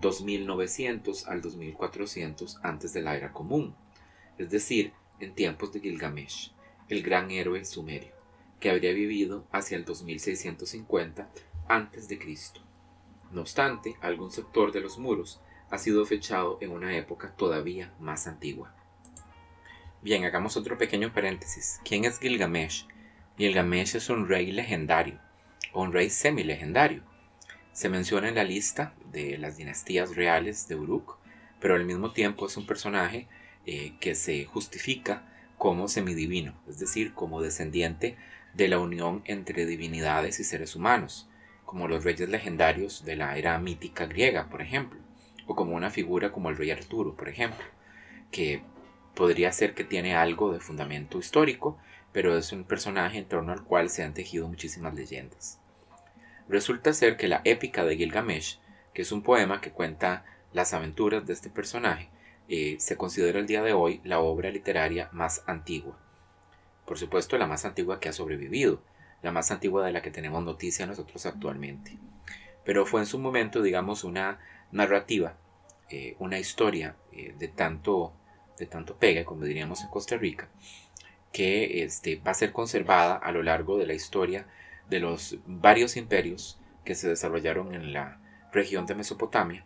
2900 0.00 1.26
al 1.26 1.40
2400 1.40 2.60
antes 2.62 2.92
de 2.92 3.02
la 3.02 3.16
era 3.16 3.32
común, 3.32 3.74
es 4.38 4.50
decir, 4.50 4.92
en 5.20 5.34
tiempos 5.34 5.72
de 5.72 5.80
Gilgamesh, 5.80 6.52
el 6.88 7.02
gran 7.02 7.30
héroe 7.30 7.64
sumerio, 7.64 8.12
que 8.60 8.70
habría 8.70 8.92
vivido 8.92 9.46
hacia 9.52 9.76
el 9.76 9.84
2650 9.84 11.28
antes 11.68 12.08
de 12.08 12.18
Cristo. 12.18 12.60
No 13.32 13.42
obstante, 13.42 13.96
algún 14.00 14.30
sector 14.30 14.72
de 14.72 14.80
los 14.80 14.98
muros 14.98 15.40
ha 15.70 15.78
sido 15.78 16.04
fechado 16.06 16.58
en 16.60 16.70
una 16.70 16.96
época 16.96 17.34
todavía 17.36 17.92
más 18.00 18.26
antigua. 18.26 18.74
Bien, 20.00 20.24
hagamos 20.24 20.56
otro 20.56 20.78
pequeño 20.78 21.12
paréntesis. 21.12 21.80
¿Quién 21.84 22.04
es 22.04 22.20
Gilgamesh? 22.20 22.86
Gilgamesh 23.36 23.96
es 23.96 24.08
un 24.08 24.28
rey 24.28 24.50
legendario, 24.52 25.18
o 25.72 25.82
un 25.82 25.92
rey 25.92 26.08
semi-legendario. 26.08 27.02
Se 27.78 27.88
menciona 27.88 28.28
en 28.28 28.34
la 28.34 28.42
lista 28.42 28.92
de 29.12 29.38
las 29.38 29.56
dinastías 29.56 30.16
reales 30.16 30.66
de 30.66 30.74
Uruk, 30.74 31.16
pero 31.60 31.76
al 31.76 31.84
mismo 31.84 32.10
tiempo 32.10 32.46
es 32.46 32.56
un 32.56 32.66
personaje 32.66 33.28
eh, 33.66 33.92
que 34.00 34.16
se 34.16 34.44
justifica 34.46 35.22
como 35.58 35.86
semidivino, 35.86 36.54
es 36.68 36.80
decir, 36.80 37.14
como 37.14 37.40
descendiente 37.40 38.16
de 38.52 38.66
la 38.66 38.80
unión 38.80 39.22
entre 39.26 39.64
divinidades 39.64 40.40
y 40.40 40.42
seres 40.42 40.74
humanos, 40.74 41.28
como 41.64 41.86
los 41.86 42.02
reyes 42.02 42.28
legendarios 42.28 43.04
de 43.04 43.14
la 43.14 43.38
era 43.38 43.56
mítica 43.60 44.06
griega, 44.06 44.48
por 44.50 44.60
ejemplo, 44.60 44.98
o 45.46 45.54
como 45.54 45.76
una 45.76 45.90
figura 45.90 46.32
como 46.32 46.50
el 46.50 46.56
rey 46.56 46.72
Arturo, 46.72 47.14
por 47.14 47.28
ejemplo, 47.28 47.64
que 48.32 48.60
podría 49.14 49.52
ser 49.52 49.74
que 49.74 49.84
tiene 49.84 50.16
algo 50.16 50.52
de 50.52 50.58
fundamento 50.58 51.20
histórico, 51.20 51.78
pero 52.10 52.36
es 52.36 52.50
un 52.50 52.64
personaje 52.64 53.18
en 53.18 53.28
torno 53.28 53.52
al 53.52 53.62
cual 53.62 53.88
se 53.88 54.02
han 54.02 54.14
tejido 54.14 54.48
muchísimas 54.48 54.94
leyendas. 54.94 55.60
Resulta 56.48 56.92
ser 56.92 57.16
que 57.16 57.28
la 57.28 57.42
épica 57.44 57.84
de 57.84 57.96
Gilgamesh, 57.96 58.58
que 58.94 59.02
es 59.02 59.12
un 59.12 59.22
poema 59.22 59.60
que 59.60 59.70
cuenta 59.70 60.24
las 60.52 60.72
aventuras 60.72 61.26
de 61.26 61.34
este 61.34 61.50
personaje, 61.50 62.08
eh, 62.48 62.76
se 62.78 62.96
considera 62.96 63.38
el 63.38 63.46
día 63.46 63.62
de 63.62 63.74
hoy 63.74 64.00
la 64.04 64.20
obra 64.20 64.50
literaria 64.50 65.10
más 65.12 65.44
antigua. 65.46 65.98
Por 66.86 66.98
supuesto, 66.98 67.36
la 67.36 67.46
más 67.46 67.66
antigua 67.66 68.00
que 68.00 68.08
ha 68.08 68.14
sobrevivido, 68.14 68.80
la 69.22 69.32
más 69.32 69.50
antigua 69.50 69.84
de 69.84 69.92
la 69.92 70.00
que 70.00 70.10
tenemos 70.10 70.42
noticia 70.42 70.86
nosotros 70.86 71.26
actualmente. 71.26 71.98
Pero 72.64 72.86
fue 72.86 73.00
en 73.00 73.06
su 73.06 73.18
momento, 73.18 73.60
digamos, 73.60 74.04
una 74.04 74.38
narrativa, 74.72 75.36
eh, 75.90 76.16
una 76.18 76.38
historia 76.38 76.96
eh, 77.12 77.34
de 77.38 77.48
tanto 77.48 78.14
de 78.58 78.66
tanto 78.66 78.96
pega, 78.96 79.24
como 79.24 79.44
diríamos 79.44 79.82
en 79.82 79.88
Costa 79.88 80.16
Rica, 80.16 80.48
que 81.32 81.84
este, 81.84 82.16
va 82.16 82.32
a 82.32 82.34
ser 82.34 82.52
conservada 82.52 83.16
a 83.16 83.32
lo 83.32 83.42
largo 83.42 83.78
de 83.78 83.86
la 83.86 83.94
historia 83.94 84.46
de 84.88 85.00
los 85.00 85.36
varios 85.46 85.96
imperios 85.96 86.58
que 86.84 86.94
se 86.94 87.08
desarrollaron 87.08 87.74
en 87.74 87.92
la 87.92 88.20
región 88.52 88.86
de 88.86 88.94
Mesopotamia, 88.94 89.64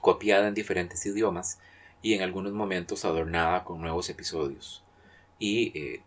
copiada 0.00 0.48
en 0.48 0.54
diferentes 0.54 1.04
idiomas 1.04 1.60
y 2.02 2.14
en 2.14 2.22
algunos 2.22 2.52
momentos 2.52 3.04
adornada 3.04 3.64
con 3.64 3.80
nuevos 3.80 4.08
episodios. 4.08 4.82
Y, 5.38 5.78
eh, 5.78 6.02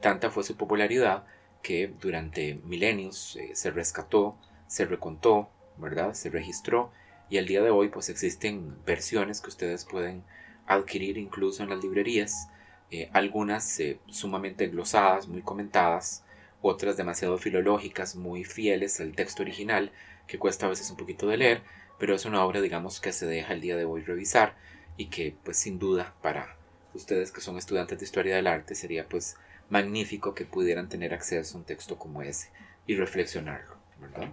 tanta 0.00 0.30
fue 0.30 0.44
su 0.44 0.56
popularidad 0.56 1.26
que 1.62 1.92
durante 2.00 2.54
milenios 2.64 3.36
eh, 3.36 3.50
se 3.54 3.70
rescató, 3.70 4.36
se 4.66 4.86
recontó, 4.86 5.50
¿verdad? 5.76 6.14
Se 6.14 6.30
registró 6.30 6.90
y 7.28 7.38
al 7.38 7.46
día 7.46 7.62
de 7.62 7.70
hoy 7.70 7.88
pues 7.88 8.08
existen 8.08 8.76
versiones 8.86 9.40
que 9.40 9.48
ustedes 9.48 9.84
pueden 9.84 10.24
adquirir 10.66 11.18
incluso 11.18 11.62
en 11.62 11.70
las 11.70 11.82
librerías, 11.82 12.48
eh, 12.90 13.10
algunas 13.12 13.78
sumamente 14.08 14.68
glosadas, 14.68 15.28
muy 15.28 15.42
comentadas, 15.42 16.24
otras 16.66 16.96
demasiado 16.96 17.36
filológicas, 17.36 18.16
muy 18.16 18.42
fieles 18.42 18.98
al 18.98 19.14
texto 19.14 19.42
original, 19.42 19.92
que 20.26 20.38
cuesta 20.38 20.64
a 20.64 20.70
veces 20.70 20.90
un 20.90 20.96
poquito 20.96 21.26
de 21.26 21.36
leer, 21.36 21.62
pero 21.98 22.14
es 22.14 22.24
una 22.24 22.42
obra, 22.42 22.62
digamos, 22.62 23.00
que 23.00 23.12
se 23.12 23.26
deja 23.26 23.52
el 23.52 23.60
día 23.60 23.76
de 23.76 23.84
hoy 23.84 24.02
revisar 24.02 24.56
y 24.96 25.06
que, 25.06 25.36
pues, 25.44 25.58
sin 25.58 25.78
duda, 25.78 26.14
para 26.22 26.56
ustedes 26.94 27.32
que 27.32 27.42
son 27.42 27.58
estudiantes 27.58 27.98
de 27.98 28.06
historia 28.06 28.36
del 28.36 28.46
arte, 28.46 28.74
sería, 28.74 29.06
pues, 29.06 29.36
magnífico 29.68 30.34
que 30.34 30.46
pudieran 30.46 30.88
tener 30.88 31.12
acceso 31.12 31.54
a 31.54 31.60
un 31.60 31.66
texto 31.66 31.98
como 31.98 32.22
ese 32.22 32.50
y 32.86 32.96
reflexionarlo, 32.96 33.76
¿verdad? 34.00 34.32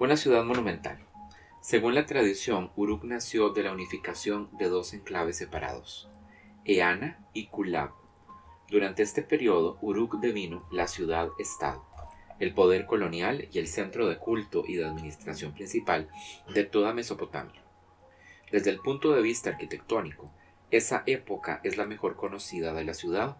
Una 0.00 0.16
ciudad 0.16 0.42
monumental. 0.42 0.98
Según 1.60 1.94
la 1.94 2.06
tradición, 2.06 2.72
Uruk 2.74 3.04
nació 3.04 3.50
de 3.50 3.62
la 3.62 3.72
unificación 3.72 4.48
de 4.58 4.68
dos 4.68 4.92
enclaves 4.92 5.36
separados, 5.36 6.08
Eana 6.64 7.24
y 7.32 7.46
Kulab. 7.46 7.90
Durante 8.68 9.02
este 9.02 9.22
periodo, 9.22 9.78
Uruk 9.80 10.18
devino 10.18 10.66
la 10.72 10.88
ciudad-estado, 10.88 11.84
el 12.40 12.52
poder 12.52 12.86
colonial 12.86 13.48
y 13.52 13.58
el 13.58 13.68
centro 13.68 14.08
de 14.08 14.18
culto 14.18 14.64
y 14.66 14.74
de 14.74 14.84
administración 14.84 15.52
principal 15.52 16.08
de 16.52 16.64
toda 16.64 16.92
Mesopotamia. 16.92 17.62
Desde 18.50 18.70
el 18.70 18.80
punto 18.80 19.12
de 19.12 19.22
vista 19.22 19.50
arquitectónico, 19.50 20.32
esa 20.72 21.04
época 21.06 21.60
es 21.62 21.76
la 21.76 21.86
mejor 21.86 22.16
conocida 22.16 22.72
de 22.72 22.84
la 22.84 22.94
ciudad, 22.94 23.36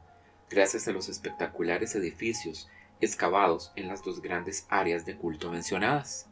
gracias 0.49 0.87
a 0.87 0.93
los 0.93 1.09
espectaculares 1.09 1.97
edificios 1.97 2.69
excavados 3.01 3.73
en 3.75 3.89
las 3.89 4.05
dos 4.05 4.23
grandes 4.23 4.67
áreas 4.69 5.05
de 5.05 5.17
culto 5.17 5.51
mencionadas. 5.51 6.29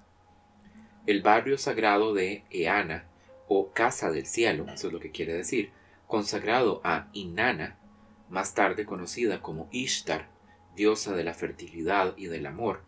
El 1.06 1.20
barrio 1.20 1.58
sagrado 1.58 2.14
de 2.14 2.44
Eana, 2.50 3.06
o 3.48 3.72
Casa 3.72 4.10
del 4.10 4.26
Cielo, 4.26 4.66
eso 4.72 4.86
es 4.86 4.92
lo 4.92 5.00
que 5.00 5.10
quiere 5.10 5.34
decir, 5.34 5.70
consagrado 6.06 6.80
a 6.84 7.08
Inanna, 7.12 7.76
más 8.30 8.54
tarde 8.54 8.84
conocida 8.84 9.40
como 9.40 9.68
Ishtar, 9.70 10.28
diosa 10.76 11.14
de 11.14 11.24
la 11.24 11.34
fertilidad 11.34 12.14
y 12.16 12.26
del 12.26 12.46
amor. 12.46 12.82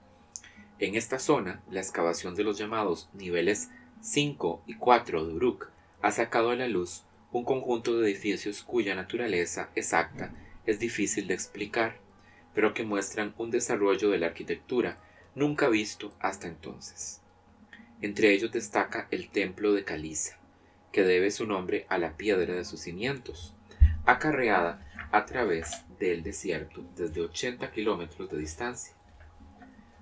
En 0.78 0.94
esta 0.94 1.18
zona, 1.18 1.62
la 1.70 1.80
excavación 1.80 2.34
de 2.34 2.44
los 2.44 2.58
llamados 2.58 3.08
niveles 3.14 3.70
5 4.00 4.62
y 4.66 4.74
4 4.74 5.26
de 5.26 5.34
Uruk 5.34 5.70
ha 6.02 6.10
sacado 6.10 6.50
a 6.50 6.56
la 6.56 6.68
luz 6.68 7.04
un 7.32 7.44
conjunto 7.44 7.98
de 7.98 8.10
edificios 8.10 8.62
cuya 8.62 8.94
naturaleza 8.94 9.70
exacta 9.74 10.32
es 10.64 10.78
difícil 10.78 11.26
de 11.26 11.34
explicar, 11.34 11.98
pero 12.54 12.74
que 12.74 12.84
muestran 12.84 13.34
un 13.38 13.50
desarrollo 13.50 14.10
de 14.10 14.18
la 14.18 14.26
arquitectura 14.26 14.98
nunca 15.34 15.68
visto 15.68 16.14
hasta 16.20 16.48
entonces. 16.48 17.20
Entre 18.00 18.32
ellos 18.32 18.52
destaca 18.52 19.08
el 19.10 19.28
templo 19.28 19.72
de 19.72 19.84
Caliza, 19.84 20.38
que 20.92 21.02
debe 21.02 21.30
su 21.30 21.46
nombre 21.46 21.86
a 21.88 21.98
la 21.98 22.16
piedra 22.16 22.54
de 22.54 22.64
sus 22.64 22.80
cimientos, 22.80 23.54
acarreada 24.04 24.85
a 25.12 25.24
través 25.24 25.84
del 25.98 26.22
desierto 26.22 26.84
desde 26.96 27.20
80 27.20 27.70
kilómetros 27.70 28.30
de 28.30 28.38
distancia. 28.38 28.94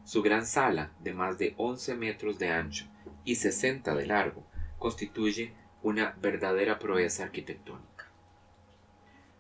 Su 0.05 0.23
gran 0.23 0.47
sala, 0.47 0.93
de 1.01 1.15
más 1.15 1.39
de 1.39 1.55
11 1.57 1.95
metros 1.95 2.39
de 2.39 2.51
ancho 2.51 2.87
y 3.25 3.37
60 3.37 3.95
de 3.95 4.07
largo, 4.07 4.45
constituye 4.79 5.53
una 5.83 6.15
verdadera 6.21 6.79
proeza 6.79 7.25
arquitectónica. 7.25 8.11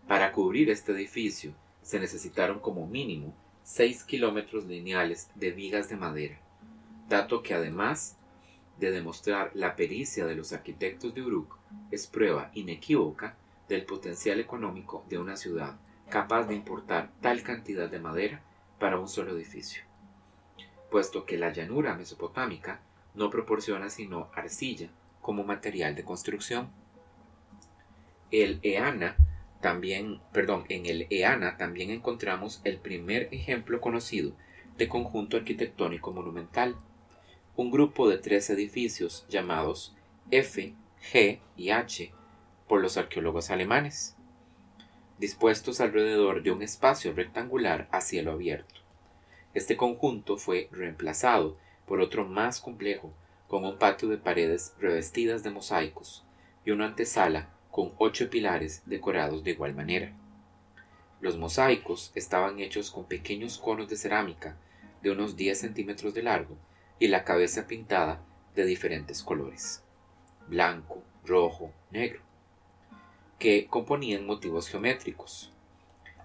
Para 0.06 0.32
cubrir 0.32 0.70
este 0.70 0.92
edificio 0.92 1.54
se 1.82 1.98
necesitaron 1.98 2.60
como 2.60 2.86
mínimo 2.86 3.34
6 3.64 4.04
kilómetros 4.04 4.64
lineales 4.66 5.30
de 5.34 5.50
vigas 5.50 5.88
de 5.88 5.96
madera, 5.96 6.40
dato 7.08 7.42
que 7.42 7.54
además 7.54 8.16
de 8.78 8.90
demostrar 8.90 9.50
la 9.54 9.76
pericia 9.76 10.26
de 10.26 10.34
los 10.34 10.52
arquitectos 10.52 11.14
de 11.14 11.22
Uruk 11.22 11.56
es 11.90 12.06
prueba 12.06 12.50
inequívoca 12.54 13.36
del 13.68 13.84
potencial 13.84 14.40
económico 14.40 15.04
de 15.08 15.18
una 15.18 15.36
ciudad 15.36 15.76
capaz 16.08 16.44
de 16.44 16.54
importar 16.54 17.10
tal 17.20 17.42
cantidad 17.42 17.88
de 17.88 17.98
madera 17.98 18.42
para 18.78 18.98
un 18.98 19.08
solo 19.08 19.32
edificio, 19.36 19.82
puesto 20.90 21.24
que 21.24 21.38
la 21.38 21.52
llanura 21.52 21.94
mesopotámica 21.94 22.80
no 23.14 23.30
proporciona 23.30 23.88
sino 23.88 24.28
arcilla 24.34 24.88
como 25.20 25.44
material 25.44 25.94
de 25.94 26.04
construcción. 26.04 26.68
El 28.30 28.60
también, 29.60 30.20
perdón, 30.32 30.66
en 30.68 30.84
el 30.84 31.06
Eana 31.08 31.56
también 31.56 31.90
encontramos 31.90 32.60
el 32.64 32.78
primer 32.78 33.32
ejemplo 33.32 33.80
conocido 33.80 34.32
de 34.76 34.88
conjunto 34.88 35.36
arquitectónico 35.36 36.12
monumental, 36.12 36.76
un 37.56 37.70
grupo 37.70 38.08
de 38.08 38.18
tres 38.18 38.50
edificios 38.50 39.24
llamados 39.28 39.96
F, 40.30 40.74
G 41.12 41.38
y 41.56 41.70
H 41.70 42.12
por 42.74 42.82
los 42.82 42.96
arqueólogos 42.96 43.52
alemanes, 43.52 44.16
dispuestos 45.20 45.80
alrededor 45.80 46.42
de 46.42 46.50
un 46.50 46.60
espacio 46.60 47.12
rectangular 47.12 47.86
a 47.92 48.00
cielo 48.00 48.32
abierto. 48.32 48.80
Este 49.54 49.76
conjunto 49.76 50.38
fue 50.38 50.68
reemplazado 50.72 51.56
por 51.86 52.00
otro 52.00 52.24
más 52.24 52.60
complejo, 52.60 53.14
con 53.46 53.64
un 53.64 53.78
patio 53.78 54.08
de 54.08 54.18
paredes 54.18 54.74
revestidas 54.80 55.44
de 55.44 55.52
mosaicos 55.52 56.24
y 56.64 56.72
una 56.72 56.86
antesala 56.86 57.48
con 57.70 57.92
ocho 57.98 58.28
pilares 58.28 58.82
decorados 58.86 59.44
de 59.44 59.52
igual 59.52 59.72
manera. 59.72 60.12
Los 61.20 61.38
mosaicos 61.38 62.10
estaban 62.16 62.58
hechos 62.58 62.90
con 62.90 63.04
pequeños 63.04 63.56
conos 63.56 63.88
de 63.88 63.96
cerámica 63.96 64.56
de 65.00 65.12
unos 65.12 65.36
10 65.36 65.60
centímetros 65.60 66.12
de 66.12 66.24
largo 66.24 66.56
y 66.98 67.06
la 67.06 67.22
cabeza 67.22 67.68
pintada 67.68 68.20
de 68.56 68.64
diferentes 68.64 69.22
colores, 69.22 69.84
blanco, 70.48 71.04
rojo, 71.24 71.70
negro, 71.92 72.24
que 73.38 73.66
componían 73.66 74.26
motivos 74.26 74.68
geométricos. 74.68 75.52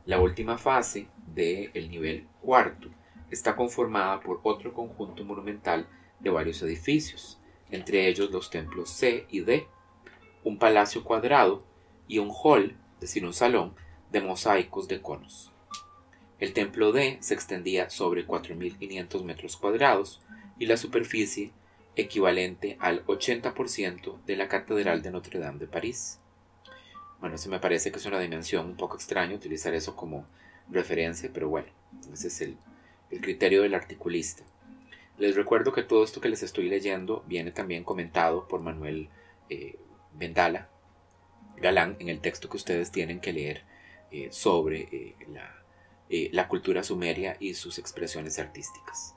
La 0.06 0.20
última 0.20 0.58
fase 0.58 1.08
del 1.28 1.90
nivel 1.90 2.28
cuarto 2.42 2.90
está 3.30 3.56
conformada 3.56 4.20
por 4.20 4.40
otro 4.44 4.74
conjunto 4.74 5.24
monumental 5.24 5.88
de 6.20 6.30
varios 6.30 6.62
edificios, 6.62 7.40
entre 7.72 8.08
ellos 8.08 8.32
los 8.32 8.50
templos 8.50 8.90
C 8.90 9.26
y 9.30 9.42
D, 9.42 9.68
un 10.44 10.58
palacio 10.58 11.04
cuadrado 11.04 11.64
y 12.08 12.18
un 12.20 12.32
hall, 12.32 12.76
es 12.96 13.02
decir, 13.02 13.26
un 13.26 13.34
salón, 13.34 13.76
de 14.12 14.22
mosaicos 14.22 14.88
de 14.88 15.02
conos. 15.02 15.52
El 16.40 16.54
templo 16.54 16.92
D 16.92 17.18
se 17.20 17.34
extendía 17.34 17.90
sobre 17.90 18.26
4.500 18.26 19.24
metros 19.24 19.58
cuadrados 19.58 20.22
y 20.58 20.66
la 20.66 20.78
superficie 20.78 21.52
equivalente 21.96 22.78
al 22.80 23.06
80% 23.06 24.24
de 24.26 24.36
la 24.38 24.48
Catedral 24.48 25.02
de 25.02 25.12
Notre 25.12 25.40
Dame 25.40 25.60
de 25.60 25.68
París. 25.68 26.20
Bueno, 27.20 27.36
eso 27.36 27.50
me 27.50 27.60
parece 27.60 27.92
que 27.92 27.98
es 27.98 28.06
una 28.06 28.20
dimensión 28.20 28.66
un 28.66 28.78
poco 28.78 28.96
extraña 28.96 29.36
utilizar 29.36 29.74
eso 29.74 29.96
como 29.96 30.26
referencia, 30.70 31.30
pero 31.34 31.50
bueno, 31.50 31.68
ese 32.14 32.28
es 32.28 32.42
el, 32.42 32.58
criterio 33.22 33.64
del 33.64 33.74
articulista. 33.74 34.44
Les 35.18 35.36
recuerdo 35.36 35.74
que 35.74 35.84
todo 35.84 36.04
esto 36.04 36.22
que 36.22 36.30
les 36.30 36.44
estoy 36.44 36.70
leyendo 36.70 37.24
viene 37.28 37.52
también 37.52 37.84
comentado 37.84 38.48
por 38.48 38.62
Manuel 38.62 39.10
eh, 39.50 39.78
Vendala 40.14 40.70
Galán 41.58 41.98
en 42.00 42.08
el 42.08 42.22
texto 42.22 42.50
que 42.50 42.58
ustedes 42.58 42.92
tienen 42.92 43.20
que 43.20 43.34
leer 43.34 43.64
eh, 44.12 44.30
sobre 44.32 44.88
eh, 44.92 45.16
la, 45.28 45.64
la, 46.32 46.48
cultura 46.48 46.84
sumeria 46.84 47.36
y 47.40 47.56
sus 47.56 47.80
expresiones 47.80 48.40
artísticas. 48.40 49.16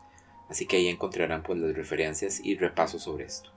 Así 0.48 0.66
que 0.66 0.76
ahí 0.76 0.88
encontrarán 0.88 1.42
pues, 1.42 1.58
las 1.58 1.76
referencias 1.76 2.40
y 2.44 2.56
repasos 2.56 3.04
sobre 3.04 3.24
esto. 3.24 3.50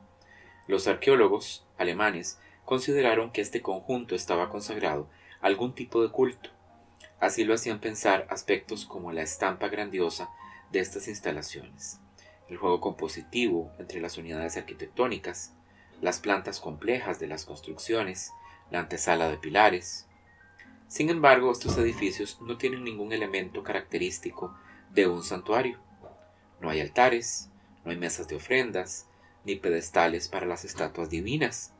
Los 0.68 0.88
arqueólogos 0.88 1.66
alemanes 1.78 2.38
consideraron 2.66 3.32
que 3.32 3.42
este 3.42 3.62
conjunto 3.62 4.16
estaba 4.16 4.50
consagrado 4.50 5.08
a 5.42 5.48
algún 5.48 5.74
tipo 5.74 6.02
de 6.02 6.10
culto. 6.10 6.50
Así 7.20 7.44
lo 7.44 7.54
hacían 7.54 7.80
pensar 7.80 8.28
aspectos 8.30 8.86
como 8.86 9.12
la 9.12 9.22
estampa 9.22 9.70
grandiosa 9.70 10.30
de 10.72 10.80
estas 10.80 11.08
instalaciones, 11.08 12.00
el 12.50 12.58
juego 12.58 12.82
compositivo 12.82 13.72
entre 13.80 14.02
las 14.02 14.18
unidades 14.18 14.58
arquitectónicas, 14.58 15.54
las 16.02 16.20
plantas 16.20 16.60
complejas 16.60 17.20
de 17.20 17.28
las 17.28 17.46
construcciones, 17.46 18.32
la 18.72 18.80
antesala 18.80 19.30
de 19.30 19.38
pilares. 19.38 20.08
Sin 20.88 21.10
embargo, 21.10 21.52
estos 21.52 21.78
edificios 21.78 22.40
no 22.42 22.58
tienen 22.58 22.84
ningún 22.84 23.14
elemento 23.14 23.64
característico 23.64 24.56
de 24.92 25.08
un 25.08 25.24
santuario. 25.24 25.80
No 26.60 26.70
hay 26.70 26.82
altares, 26.82 27.50
no 27.84 27.92
hay 27.92 27.98
mesas 27.98 28.28
de 28.28 28.36
ofrendas, 28.36 29.08
ni 29.46 29.56
pedestales 29.56 30.28
para 30.28 30.48
las 30.48 30.66
estatuas 30.66 31.10
divinas 31.10 31.75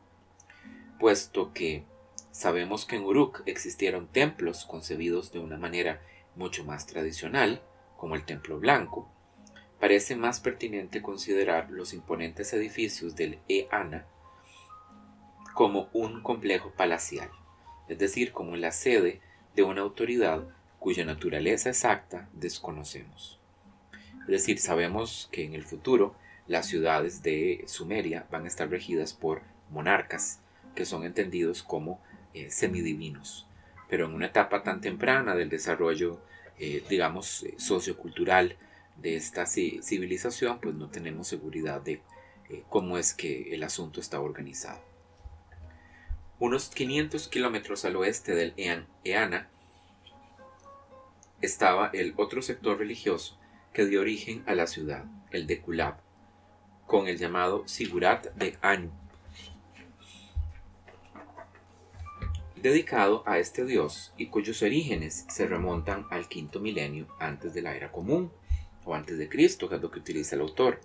puesto 0.98 1.52
que 1.52 1.84
sabemos 2.30 2.84
que 2.84 2.96
en 2.96 3.04
Uruk 3.04 3.42
existieron 3.46 4.08
templos 4.08 4.64
concebidos 4.64 5.32
de 5.32 5.38
una 5.38 5.56
manera 5.56 6.00
mucho 6.34 6.64
más 6.64 6.86
tradicional, 6.86 7.62
como 7.96 8.14
el 8.14 8.24
Templo 8.24 8.58
Blanco, 8.58 9.08
parece 9.80 10.16
más 10.16 10.40
pertinente 10.40 11.02
considerar 11.02 11.70
los 11.70 11.92
imponentes 11.92 12.52
edificios 12.52 13.16
del 13.16 13.38
Eana 13.48 14.06
como 15.54 15.88
un 15.92 16.22
complejo 16.22 16.72
palacial, 16.72 17.30
es 17.88 17.98
decir, 17.98 18.32
como 18.32 18.56
la 18.56 18.72
sede 18.72 19.20
de 19.54 19.62
una 19.62 19.80
autoridad 19.80 20.46
cuya 20.78 21.04
naturaleza 21.04 21.70
exacta 21.70 22.28
desconocemos. 22.34 23.40
Es 24.20 24.26
decir, 24.28 24.58
sabemos 24.58 25.28
que 25.32 25.44
en 25.44 25.54
el 25.54 25.64
futuro 25.64 26.14
las 26.46 26.66
ciudades 26.66 27.22
de 27.22 27.64
Sumeria 27.66 28.26
van 28.30 28.44
a 28.44 28.48
estar 28.48 28.68
regidas 28.68 29.14
por 29.14 29.42
monarcas, 29.70 30.40
que 30.76 30.84
son 30.84 31.04
entendidos 31.04 31.64
como 31.64 32.00
eh, 32.34 32.50
semidivinos. 32.50 33.48
Pero 33.88 34.06
en 34.06 34.14
una 34.14 34.26
etapa 34.26 34.62
tan 34.62 34.80
temprana 34.80 35.34
del 35.34 35.48
desarrollo, 35.48 36.20
eh, 36.60 36.84
digamos, 36.88 37.42
eh, 37.42 37.54
sociocultural 37.56 38.56
de 38.96 39.16
esta 39.16 39.46
civilización, 39.46 40.60
pues 40.60 40.76
no 40.76 40.88
tenemos 40.88 41.26
seguridad 41.26 41.80
de 41.80 42.00
cómo 42.68 42.96
es 42.96 43.12
que 43.12 43.54
el 43.54 43.64
asunto 43.64 44.00
está 44.00 44.20
organizado. 44.20 44.80
Unos 46.38 46.68
500 46.68 47.28
kilómetros 47.28 47.84
al 47.84 47.96
oeste 47.96 48.34
del 48.34 48.54
Eana 49.04 49.50
estaba 51.42 51.90
el 51.92 52.14
otro 52.16 52.40
sector 52.42 52.78
religioso 52.78 53.38
que 53.72 53.84
dio 53.84 54.00
origen 54.00 54.42
a 54.46 54.54
la 54.54 54.66
ciudad, 54.66 55.04
el 55.30 55.46
de 55.46 55.60
Kulab, 55.60 55.96
con 56.86 57.08
el 57.08 57.18
llamado 57.18 57.66
Sigurat 57.66 58.32
de 58.34 58.56
Anu, 58.62 58.90
dedicado 62.70 63.22
a 63.26 63.38
este 63.38 63.64
dios 63.64 64.12
y 64.16 64.26
cuyos 64.26 64.62
orígenes 64.62 65.26
se 65.28 65.46
remontan 65.46 66.06
al 66.10 66.28
quinto 66.28 66.60
milenio 66.60 67.06
antes 67.18 67.54
de 67.54 67.62
la 67.62 67.74
era 67.74 67.92
común 67.92 68.32
o 68.84 68.94
antes 68.94 69.18
de 69.18 69.28
Cristo, 69.28 69.68
que 69.68 69.76
es 69.76 69.82
lo 69.82 69.90
que 69.90 69.98
utiliza 69.98 70.36
el 70.36 70.42
autor. 70.42 70.80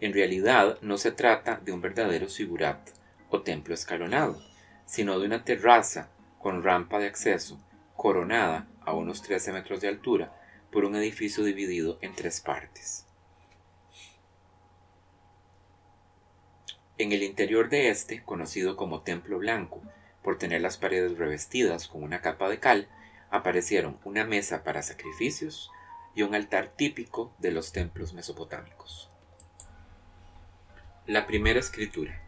En 0.00 0.12
realidad 0.12 0.78
no 0.82 0.98
se 0.98 1.12
trata 1.12 1.60
de 1.64 1.72
un 1.72 1.80
verdadero 1.80 2.28
sigurat 2.28 2.90
o 3.30 3.42
templo 3.42 3.74
escalonado, 3.74 4.42
sino 4.86 5.18
de 5.18 5.26
una 5.26 5.44
terraza 5.44 6.10
con 6.38 6.62
rampa 6.62 6.98
de 6.98 7.06
acceso 7.06 7.60
coronada 7.96 8.66
a 8.84 8.94
unos 8.94 9.22
13 9.22 9.52
metros 9.52 9.80
de 9.80 9.88
altura 9.88 10.36
por 10.70 10.84
un 10.84 10.96
edificio 10.96 11.44
dividido 11.44 11.98
en 12.00 12.14
tres 12.14 12.40
partes. 12.40 13.06
En 16.98 17.12
el 17.12 17.22
interior 17.22 17.68
de 17.68 17.90
este, 17.90 18.22
conocido 18.22 18.76
como 18.76 19.02
Templo 19.02 19.38
Blanco, 19.38 19.82
por 20.22 20.38
tener 20.38 20.60
las 20.60 20.78
paredes 20.78 21.18
revestidas 21.18 21.88
con 21.88 22.02
una 22.02 22.20
capa 22.20 22.48
de 22.48 22.60
cal, 22.60 22.88
aparecieron 23.30 23.98
una 24.04 24.24
mesa 24.24 24.62
para 24.62 24.82
sacrificios 24.82 25.70
y 26.14 26.22
un 26.22 26.34
altar 26.34 26.72
típico 26.76 27.32
de 27.38 27.50
los 27.50 27.72
templos 27.72 28.12
mesopotámicos. 28.12 29.10
La 31.06 31.26
primera 31.26 31.58
escritura. 31.58 32.22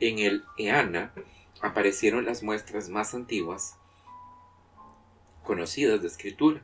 En 0.00 0.18
el 0.18 0.44
Eana 0.58 1.12
aparecieron 1.60 2.24
las 2.24 2.42
muestras 2.42 2.88
más 2.88 3.14
antiguas 3.14 3.76
conocidas 5.42 6.02
de 6.02 6.08
escritura, 6.08 6.62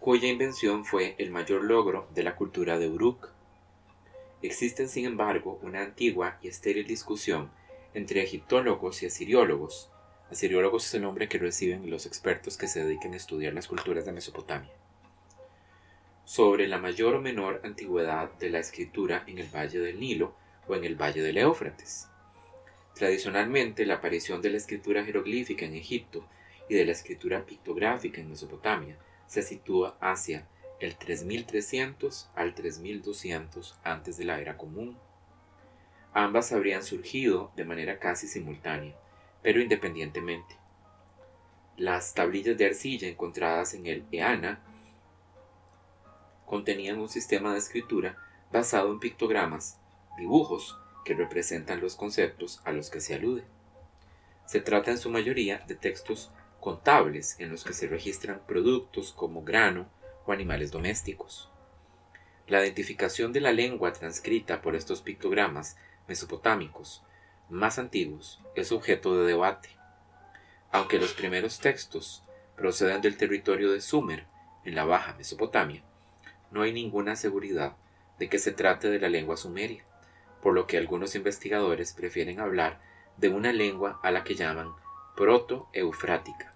cuya 0.00 0.28
invención 0.28 0.84
fue 0.84 1.14
el 1.18 1.30
mayor 1.30 1.64
logro 1.64 2.08
de 2.14 2.22
la 2.22 2.36
cultura 2.36 2.78
de 2.78 2.88
Uruk. 2.88 3.28
Existen, 4.42 4.88
sin 4.88 5.04
embargo, 5.04 5.58
una 5.62 5.82
antigua 5.82 6.38
y 6.42 6.48
estéril 6.48 6.86
discusión 6.86 7.50
entre 7.94 8.22
egiptólogos 8.22 9.02
y 9.02 9.06
asiriólogos. 9.06 9.90
Asiriólogos 10.30 10.86
es 10.86 10.94
el 10.94 11.02
nombre 11.02 11.28
que 11.28 11.38
reciben 11.38 11.90
los 11.90 12.06
expertos 12.06 12.56
que 12.56 12.68
se 12.68 12.84
dedican 12.84 13.14
a 13.14 13.16
estudiar 13.16 13.52
las 13.52 13.66
culturas 13.66 14.04
de 14.04 14.12
Mesopotamia. 14.12 14.70
Sobre 16.24 16.68
la 16.68 16.78
mayor 16.78 17.16
o 17.16 17.20
menor 17.20 17.60
antigüedad 17.64 18.30
de 18.38 18.50
la 18.50 18.60
escritura 18.60 19.24
en 19.26 19.38
el 19.38 19.48
Valle 19.48 19.80
del 19.80 19.98
Nilo 19.98 20.34
o 20.68 20.76
en 20.76 20.84
el 20.84 20.94
Valle 20.94 21.22
del 21.22 21.38
Éufrates. 21.38 22.06
Tradicionalmente, 22.94 23.86
la 23.86 23.94
aparición 23.94 24.40
de 24.40 24.50
la 24.50 24.58
escritura 24.58 25.04
jeroglífica 25.04 25.64
en 25.64 25.74
Egipto 25.74 26.24
y 26.68 26.74
de 26.74 26.84
la 26.84 26.92
escritura 26.92 27.44
pictográfica 27.44 28.20
en 28.20 28.30
Mesopotamia 28.30 28.96
se 29.26 29.42
sitúa 29.42 29.96
hacia 30.00 30.46
el 30.78 30.96
3300 30.96 32.30
al 32.34 32.54
3200 32.54 33.78
antes 33.82 34.16
de 34.16 34.24
la 34.24 34.40
era 34.40 34.56
común 34.56 34.96
Ambas 36.12 36.52
habrían 36.52 36.82
surgido 36.82 37.52
de 37.56 37.64
manera 37.64 37.98
casi 37.98 38.26
simultánea, 38.26 38.94
pero 39.42 39.60
independientemente. 39.60 40.56
Las 41.76 42.14
tablillas 42.14 42.58
de 42.58 42.66
arcilla 42.66 43.08
encontradas 43.08 43.74
en 43.74 43.86
el 43.86 44.04
Eana 44.10 44.60
contenían 46.46 46.98
un 46.98 47.08
sistema 47.08 47.52
de 47.52 47.58
escritura 47.58 48.16
basado 48.52 48.92
en 48.92 48.98
pictogramas 48.98 49.78
dibujos 50.18 50.76
que 51.04 51.14
representan 51.14 51.80
los 51.80 51.94
conceptos 51.94 52.60
a 52.64 52.72
los 52.72 52.90
que 52.90 53.00
se 53.00 53.14
alude. 53.14 53.44
Se 54.46 54.60
trata 54.60 54.90
en 54.90 54.98
su 54.98 55.10
mayoría 55.10 55.58
de 55.68 55.76
textos 55.76 56.32
contables 56.58 57.38
en 57.38 57.50
los 57.50 57.64
que 57.64 57.72
se 57.72 57.86
registran 57.86 58.42
productos 58.46 59.12
como 59.12 59.42
grano 59.44 59.88
o 60.26 60.32
animales 60.32 60.72
domésticos. 60.72 61.48
La 62.48 62.60
identificación 62.62 63.32
de 63.32 63.40
la 63.40 63.52
lengua 63.52 63.92
transcrita 63.92 64.60
por 64.60 64.74
estos 64.74 65.02
pictogramas 65.02 65.76
mesopotámicos 66.10 67.04
más 67.48 67.78
antiguos 67.78 68.40
es 68.56 68.72
objeto 68.72 69.16
de 69.16 69.26
debate. 69.26 69.70
Aunque 70.72 70.98
los 70.98 71.12
primeros 71.12 71.60
textos 71.60 72.24
proceden 72.56 73.00
del 73.00 73.16
territorio 73.16 73.70
de 73.70 73.80
Sumer, 73.80 74.26
en 74.64 74.74
la 74.74 74.84
Baja 74.84 75.14
Mesopotamia, 75.14 75.82
no 76.50 76.62
hay 76.62 76.72
ninguna 76.72 77.14
seguridad 77.14 77.76
de 78.18 78.28
que 78.28 78.40
se 78.40 78.50
trate 78.50 78.90
de 78.90 78.98
la 78.98 79.08
lengua 79.08 79.36
sumeria, 79.36 79.84
por 80.42 80.52
lo 80.52 80.66
que 80.66 80.78
algunos 80.78 81.14
investigadores 81.14 81.92
prefieren 81.92 82.40
hablar 82.40 82.80
de 83.16 83.28
una 83.28 83.52
lengua 83.52 84.00
a 84.02 84.10
la 84.10 84.24
que 84.24 84.34
llaman 84.34 84.72
proto-eufrática. 85.16 86.52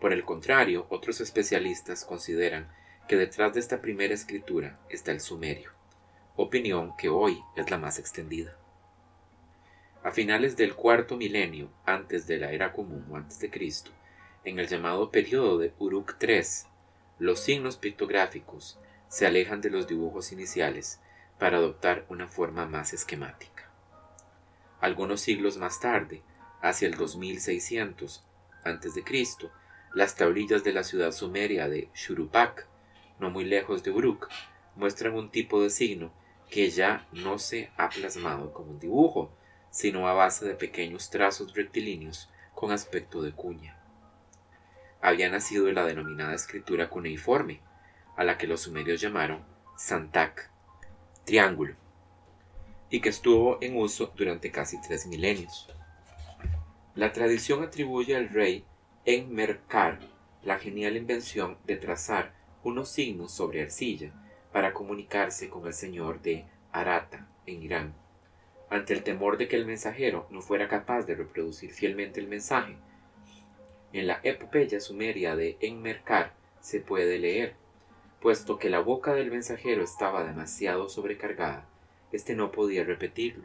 Por 0.00 0.14
el 0.14 0.24
contrario, 0.24 0.86
otros 0.88 1.20
especialistas 1.20 2.06
consideran 2.06 2.72
que 3.06 3.16
detrás 3.16 3.52
de 3.52 3.60
esta 3.60 3.82
primera 3.82 4.14
escritura 4.14 4.78
está 4.88 5.12
el 5.12 5.20
sumerio, 5.20 5.72
opinión 6.42 6.96
que 6.96 7.08
hoy 7.08 7.44
es 7.54 7.70
la 7.70 7.78
más 7.78 7.98
extendida. 7.98 8.56
A 10.02 10.10
finales 10.10 10.56
del 10.56 10.74
cuarto 10.74 11.16
milenio 11.16 11.70
antes 11.84 12.26
de 12.26 12.38
la 12.38 12.52
era 12.52 12.72
común 12.72 13.04
o 13.10 13.16
antes 13.16 13.38
de 13.40 13.50
Cristo, 13.50 13.90
en 14.44 14.58
el 14.58 14.66
llamado 14.66 15.10
periodo 15.10 15.58
de 15.58 15.74
Uruk 15.78 16.16
III, 16.18 16.66
los 17.18 17.40
signos 17.40 17.76
pictográficos 17.76 18.78
se 19.08 19.26
alejan 19.26 19.60
de 19.60 19.68
los 19.68 19.86
dibujos 19.86 20.32
iniciales 20.32 21.00
para 21.38 21.58
adoptar 21.58 22.06
una 22.08 22.26
forma 22.26 22.64
más 22.64 22.94
esquemática. 22.94 23.70
Algunos 24.80 25.20
siglos 25.20 25.58
más 25.58 25.78
tarde, 25.78 26.22
hacia 26.62 26.88
el 26.88 26.94
2600 26.94 28.24
a.C., 28.64 29.04
las 29.92 30.14
tablillas 30.14 30.64
de 30.64 30.72
la 30.72 30.84
ciudad 30.84 31.12
sumeria 31.12 31.68
de 31.68 31.90
Shurupak, 31.94 32.66
no 33.18 33.28
muy 33.28 33.44
lejos 33.44 33.82
de 33.82 33.90
Uruk, 33.90 34.30
muestran 34.76 35.14
un 35.14 35.30
tipo 35.30 35.62
de 35.62 35.68
signo 35.68 36.18
que 36.50 36.70
ya 36.70 37.06
no 37.12 37.38
se 37.38 37.70
ha 37.76 37.88
plasmado 37.88 38.52
como 38.52 38.72
un 38.72 38.78
dibujo, 38.78 39.32
sino 39.70 40.08
a 40.08 40.12
base 40.12 40.46
de 40.46 40.54
pequeños 40.54 41.10
trazos 41.10 41.54
rectilíneos 41.54 42.28
con 42.54 42.72
aspecto 42.72 43.22
de 43.22 43.32
cuña 43.32 43.80
había 45.00 45.30
nacido 45.30 45.66
de 45.66 45.72
la 45.72 45.86
denominada 45.86 46.34
escritura 46.34 46.90
cuneiforme, 46.90 47.60
a 48.16 48.24
la 48.24 48.36
que 48.36 48.46
los 48.46 48.62
sumerios 48.62 49.00
llamaron 49.00 49.42
Santak, 49.76 50.50
triángulo, 51.24 51.74
y 52.90 53.00
que 53.00 53.08
estuvo 53.08 53.58
en 53.62 53.76
uso 53.76 54.12
durante 54.16 54.50
casi 54.50 54.80
tres 54.80 55.06
milenios. 55.06 55.68
La 56.94 57.12
tradición 57.12 57.62
atribuye 57.62 58.16
al 58.16 58.28
rey 58.28 58.64
Enmerkar 59.06 60.00
la 60.42 60.58
genial 60.58 60.96
invención 60.96 61.56
de 61.64 61.76
trazar 61.76 62.34
unos 62.62 62.90
signos 62.90 63.32
sobre 63.32 63.62
arcilla 63.62 64.12
para 64.52 64.72
comunicarse 64.72 65.48
con 65.48 65.66
el 65.66 65.74
señor 65.74 66.20
de 66.22 66.44
Arata, 66.72 67.28
en 67.46 67.62
Irán. 67.62 67.94
Ante 68.68 68.92
el 68.92 69.02
temor 69.02 69.36
de 69.36 69.48
que 69.48 69.56
el 69.56 69.66
mensajero 69.66 70.26
no 70.30 70.42
fuera 70.42 70.68
capaz 70.68 71.02
de 71.02 71.14
reproducir 71.14 71.70
fielmente 71.72 72.20
el 72.20 72.28
mensaje, 72.28 72.76
en 73.92 74.06
la 74.06 74.20
epopeya 74.22 74.78
sumeria 74.78 75.34
de 75.34 75.56
Enmerkar 75.60 76.32
se 76.60 76.78
puede 76.78 77.18
leer, 77.18 77.54
puesto 78.20 78.56
que 78.56 78.70
la 78.70 78.78
boca 78.78 79.14
del 79.14 79.32
mensajero 79.32 79.82
estaba 79.82 80.22
demasiado 80.22 80.88
sobrecargada, 80.88 81.66
éste 82.12 82.36
no 82.36 82.52
podía 82.52 82.84
repetirlo. 82.84 83.44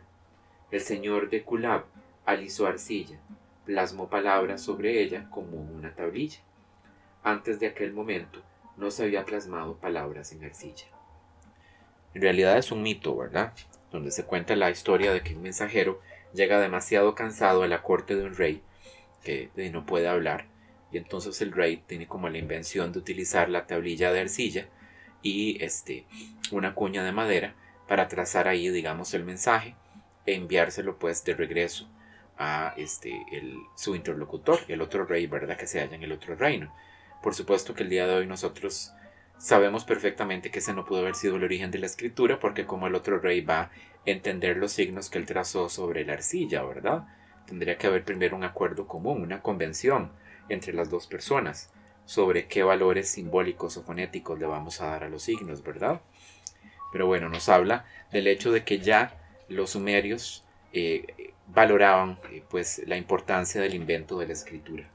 El 0.70 0.82
señor 0.82 1.32
de 1.32 1.44
Kulab 1.44 1.86
alisó 2.26 2.68
arcilla, 2.68 3.20
plasmó 3.65 4.08
palabras 4.08 4.62
sobre 4.62 5.02
ella 5.02 5.28
como 5.32 5.58
una 5.58 5.96
tablilla. 5.96 6.41
Antes 7.24 7.60
de 7.60 7.65
aquel 7.65 7.91
momento 7.91 8.44
no 8.78 8.91
se 8.91 9.04
había 9.04 9.26
plasmado 9.26 9.78
palabras 9.78 10.32
en 10.32 10.44
arcilla. 10.44 10.94
En 12.15 12.21
realidad 12.21 12.58
es 12.58 12.71
un 12.71 12.82
mito, 12.82 13.15
¿verdad? 13.15 13.54
Donde 13.91 14.10
se 14.10 14.23
cuenta 14.23 14.56
la 14.56 14.71
historia 14.71 15.12
de 15.13 15.21
que 15.21 15.36
un 15.36 15.43
mensajero 15.43 16.01
llega 16.34 16.60
demasiado 16.60 17.13
cansado 17.13 17.62
a 17.62 17.67
la 17.67 17.84
corte 17.84 18.15
de 18.15 18.23
un 18.23 18.36
rey 18.36 18.63
que 19.21 19.49
no 19.71 19.86
puede 19.86 20.08
hablar. 20.08 20.45
Y 20.93 20.97
entonces 20.97 21.41
el 21.41 21.51
rey 21.51 21.84
tiene 21.86 22.08
como 22.08 22.30
la 22.30 22.38
invención 22.38 22.93
de 22.93 22.99
utilizar 22.99 23.49
la 23.49 23.67
tablilla 23.67 24.13
de 24.13 24.21
arcilla 24.21 24.69
y 25.21 25.62
este, 25.62 26.06
una 26.51 26.73
cuña 26.73 27.04
de 27.04 27.12
madera 27.12 27.56
para 27.88 28.08
trazar 28.08 28.47
ahí, 28.47 28.69
digamos, 28.69 29.13
el 29.13 29.25
mensaje 29.25 29.75
e 30.25 30.36
enviárselo 30.36 30.97
pues 30.97 31.25
de 31.25 31.34
regreso 31.34 31.89
a 32.38 32.73
este, 32.78 33.12
el, 33.34 33.58
su 33.75 33.93
interlocutor, 33.93 34.60
el 34.69 34.82
otro 34.82 35.06
rey, 35.06 35.28
¿verdad? 35.28 35.58
Que 35.58 35.67
se 35.67 35.82
halla 35.82 35.95
en 35.95 36.04
el 36.04 36.13
otro 36.13 36.36
reino. 36.36 36.73
Por 37.21 37.36
supuesto 37.36 37.73
que 37.73 37.84
el 37.84 37.89
día 37.89 38.08
de 38.08 38.15
hoy 38.15 38.25
nosotros 38.25 38.93
sabemos 39.38 39.86
perfectamente 39.86 40.52
que 40.52 40.60
ese 40.60 40.74
no 40.74 40.86
pudo 40.86 41.00
haber 41.00 41.15
sido 41.15 41.36
el 41.36 41.43
origen 41.43 41.71
de 41.71 41.80
la 41.80 41.86
escritura, 41.86 42.39
porque 42.39 42.65
como 42.65 42.88
el 42.88 42.95
otro 42.95 43.19
rey 43.19 43.41
va 43.41 43.60
a 43.62 43.71
entender 44.06 44.58
los 44.58 44.71
signos 44.71 45.10
que 45.10 45.17
él 45.17 45.26
trazó 45.26 45.69
sobre 45.69 46.06
la 46.06 46.13
arcilla, 46.13 46.63
¿verdad? 46.63 47.06
tendría 47.45 47.78
que 47.78 47.88
haber 47.88 48.04
primero 48.04 48.36
un 48.36 48.43
acuerdo 48.43 48.88
común, 48.88 49.21
una 49.21 49.41
convención 49.41 50.12
entre 50.50 50.74
las 50.74 50.89
dos 50.89 51.08
personas 51.08 51.71
sobre 52.06 52.48
qué 52.48 52.63
valores 52.63 53.10
simbólicos 53.10 53.78
o 53.78 53.84
fonéticos 53.84 54.38
le 54.39 54.45
vamos 54.45 54.82
a 54.82 54.88
dar 54.88 55.04
a 55.04 55.10
los 55.10 55.24
signos, 55.24 55.63
¿verdad? 55.63 56.02
Pero 56.91 57.08
bueno, 57.08 57.30
nos 57.30 57.50
habla 57.50 57.86
del 58.12 58.28
hecho 58.28 58.52
de 58.52 58.63
que 58.63 58.80
ya 58.80 59.19
los 59.50 59.71
sumerios 59.71 60.43
eh, 60.71 61.34
valoraban 61.48 62.19
eh, 62.32 62.43
pues 62.48 62.82
la 62.86 62.98
importancia 62.98 63.62
del 63.62 63.74
invento 63.74 64.19
de 64.19 64.28
la 64.28 64.34
escritura. 64.34 64.88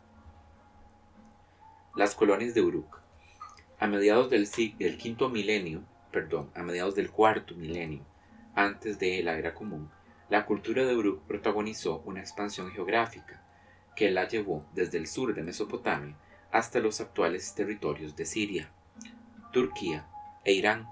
Las 1.97 2.15
colonias 2.15 2.55
de 2.55 2.63
Uruk. 2.63 3.00
A 3.81 3.87
mediados 3.87 4.29
del, 4.29 4.47
del 4.79 4.99
quinto 4.99 5.31
milenio, 5.31 5.83
perdón, 6.13 6.51
a 6.55 6.63
mediados 6.63 6.95
del 6.95 7.11
cuarto 7.11 7.55
milenio 7.55 8.05
antes 8.55 8.99
de 8.99 9.23
la 9.23 9.39
era 9.39 9.55
común, 9.55 9.91
la 10.29 10.45
cultura 10.45 10.85
de 10.85 10.95
Uruk 10.95 11.23
protagonizó 11.23 12.03
una 12.05 12.21
expansión 12.21 12.71
geográfica 12.73 13.43
que 13.97 14.11
la 14.11 14.29
llevó 14.29 14.67
desde 14.75 14.99
el 14.99 15.07
sur 15.07 15.35
de 15.35 15.43
Mesopotamia 15.43 16.15
hasta 16.53 16.79
los 16.79 17.01
actuales 17.01 17.55
territorios 17.55 18.15
de 18.17 18.27
Siria, 18.27 18.71
Turquía 19.51 20.07
e 20.45 20.53
Irán. 20.53 20.87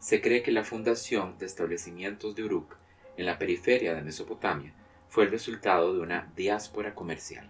Se 0.00 0.20
cree 0.20 0.42
que 0.42 0.50
la 0.50 0.64
fundación 0.64 1.38
de 1.38 1.46
establecimientos 1.46 2.34
de 2.34 2.42
Uruk 2.42 2.76
en 3.16 3.24
la 3.24 3.38
periferia 3.38 3.94
de 3.94 4.02
Mesopotamia 4.02 4.74
fue 5.08 5.26
el 5.26 5.30
resultado 5.30 5.94
de 5.94 6.00
una 6.00 6.32
diáspora 6.34 6.96
comercial, 6.96 7.48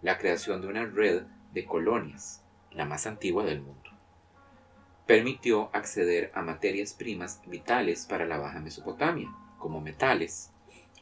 la 0.00 0.16
creación 0.16 0.62
de 0.62 0.68
una 0.68 0.86
red 0.86 1.24
de 1.52 1.66
colonias, 1.66 2.42
la 2.76 2.84
más 2.84 3.06
antigua 3.06 3.44
del 3.44 3.62
mundo. 3.62 3.90
Permitió 5.06 5.70
acceder 5.72 6.30
a 6.34 6.42
materias 6.42 6.92
primas 6.92 7.40
vitales 7.46 8.06
para 8.06 8.26
la 8.26 8.38
Baja 8.38 8.60
Mesopotamia, 8.60 9.28
como 9.58 9.80
metales, 9.80 10.50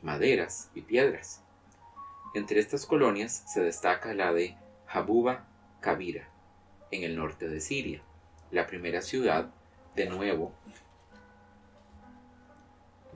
maderas 0.02 0.70
y 0.74 0.82
piedras. 0.82 1.42
Entre 2.34 2.60
estas 2.60 2.86
colonias 2.86 3.44
se 3.46 3.60
destaca 3.60 4.14
la 4.14 4.32
de 4.32 4.56
Habuba 4.88 5.46
Kabira, 5.80 6.28
en 6.90 7.02
el 7.02 7.16
norte 7.16 7.48
de 7.48 7.60
Siria, 7.60 8.02
la 8.50 8.66
primera 8.66 9.02
ciudad 9.02 9.50
de 9.96 10.06
nuevo 10.06 10.52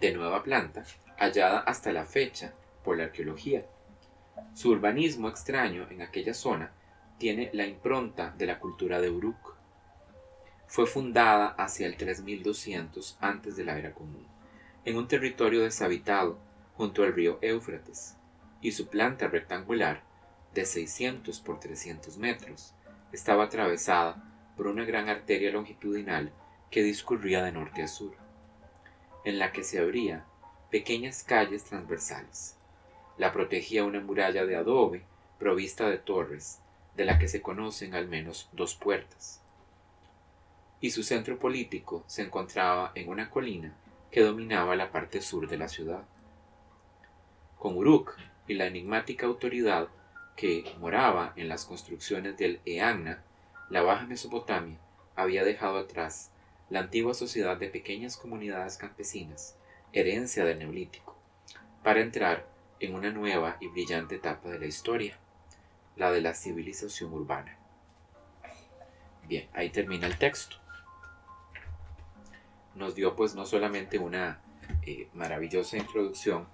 de 0.01 0.12
nueva 0.12 0.42
planta 0.44 0.85
hallada 1.18 1.59
hasta 1.61 1.92
la 1.92 2.05
fecha 2.05 2.55
por 2.85 2.97
la 2.97 3.05
arqueología. 3.05 3.66
Su 4.55 4.71
urbanismo 4.71 5.29
extraño 5.29 5.88
en 5.90 6.03
aquella 6.03 6.35
zona 6.35 6.73
tiene 7.18 7.50
la 7.52 7.66
impronta 7.66 8.35
de 8.38 8.46
la 8.46 8.59
cultura 8.59 9.00
de 9.00 9.11
Uruk. 9.11 9.57
Fue 10.66 10.87
fundada 10.87 11.48
hacia 11.48 11.87
el 11.87 11.96
3200 11.96 13.18
antes 13.20 13.57
de 13.57 13.64
la 13.64 13.78
era 13.78 13.92
común 13.92 14.26
en 14.88 14.96
un 14.96 15.07
territorio 15.07 15.64
deshabitado 15.64 16.38
junto 16.74 17.02
al 17.02 17.12
río 17.12 17.38
Éufrates, 17.42 18.16
y 18.62 18.72
su 18.72 18.88
planta 18.88 19.28
rectangular, 19.28 20.02
de 20.54 20.64
600 20.64 21.40
por 21.40 21.61
300 21.61 22.16
metros, 22.16 22.72
estaba 23.12 23.44
atravesada 23.44 24.24
por 24.57 24.66
una 24.66 24.87
gran 24.87 25.11
arteria 25.11 25.52
longitudinal 25.52 26.33
que 26.70 26.83
discurría 26.83 27.42
de 27.42 27.52
norte 27.52 27.83
a 27.83 27.87
sur, 27.87 28.14
en 29.26 29.38
la 29.38 29.52
que 29.52 29.62
se 29.62 29.78
abrían 29.78 30.24
pequeñas 30.70 31.22
calles 31.22 31.64
transversales. 31.64 32.57
La 33.18 33.31
protegía 33.31 33.85
una 33.85 34.00
muralla 34.00 34.46
de 34.46 34.57
adobe 34.57 35.04
provista 35.38 35.90
de 35.90 35.98
torres, 35.98 36.61
de 36.99 37.05
la 37.05 37.17
que 37.21 37.29
se 37.29 37.41
conocen 37.41 37.95
al 37.95 38.09
menos 38.09 38.49
dos 38.53 38.75
puertas. 38.75 39.41
Y 40.81 40.91
su 40.91 41.05
centro 41.05 41.39
político 41.39 42.03
se 42.09 42.23
encontraba 42.23 42.91
en 42.97 43.09
una 43.09 43.31
colina 43.31 43.73
que 44.11 44.21
dominaba 44.21 44.75
la 44.75 44.91
parte 44.91 45.23
sur 45.23 45.49
de 45.49 45.59
la 45.59 45.69
ciudad. 45.69 46.03
Con 47.57 47.77
Uruk 47.77 48.17
y 48.49 48.55
la 48.55 48.67
enigmática 48.67 49.27
autoridad 49.27 49.87
que 50.35 50.75
moraba 50.81 51.35
en 51.37 51.49
las 51.49 51.65
construcciones 51.65 52.37
del 52.37 52.61
Eanna, 52.65 53.23
la 53.71 53.83
Baja 53.83 54.07
Mesopotamia 54.07 54.79
había 55.15 55.45
dejado 55.45 55.79
atrás 55.79 56.33
la 56.69 56.81
antigua 56.81 57.15
sociedad 57.15 57.57
de 57.57 57.69
pequeñas 57.69 58.17
comunidades 58.17 58.77
campesinas, 58.77 59.57
herencia 59.93 60.45
del 60.45 60.59
neolítico, 60.59 61.17
para 61.85 62.01
entrar 62.01 62.49
en 62.81 62.97
una 62.97 63.13
nueva 63.13 63.57
y 63.61 63.69
brillante 63.69 64.17
etapa 64.17 64.49
de 64.49 64.59
la 64.59 64.67
historia, 64.67 65.17
la 65.99 66.13
de 66.13 66.21
la 66.21 66.33
civilización 66.33 67.13
urbana. 67.13 67.59
Bien, 69.27 69.49
ahí 69.53 69.69
termina 69.71 70.07
el 70.07 70.17
texto. 70.17 70.57
Nos 72.75 72.95
dio 72.95 73.17
pues 73.17 73.35
no 73.35 73.45
solamente 73.45 73.99
una 73.99 74.41
eh, 74.87 75.09
maravillosa 75.13 75.77
introducción 75.77 76.47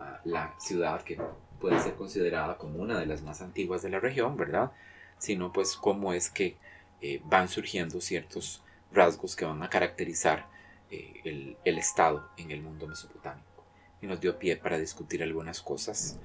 a 0.00 0.20
la 0.24 0.54
ciudad 0.58 1.02
que 1.02 1.20
puede 1.60 1.80
ser 1.80 1.94
considerada 1.94 2.56
como 2.56 2.78
una 2.78 2.98
de 2.98 3.06
las 3.06 3.22
más 3.22 3.42
antiguas 3.42 3.82
de 3.82 3.90
la 3.90 3.98
región, 3.98 4.36
¿verdad? 4.36 4.70
Sino 5.18 5.52
pues 5.52 5.76
cómo 5.76 6.12
es 6.12 6.30
que 6.30 6.56
eh, 7.00 7.20
van 7.24 7.48
surgiendo 7.48 8.00
ciertos 8.00 8.62
rasgos 8.92 9.34
que 9.34 9.44
van 9.44 9.62
a 9.64 9.70
caracterizar 9.70 10.46
eh, 10.90 11.20
el, 11.24 11.56
el, 11.64 11.78
Estado 11.78 12.30
en 12.36 12.52
el 12.52 12.62
mundo 12.62 12.86
mesopotámico. 12.86 13.64
Y 14.00 14.06
nos 14.06 14.20
dio 14.20 14.38
pie 14.38 14.56
para 14.56 14.78
discutir 14.78 15.22
algunas 15.22 15.60
cosas 15.60 16.18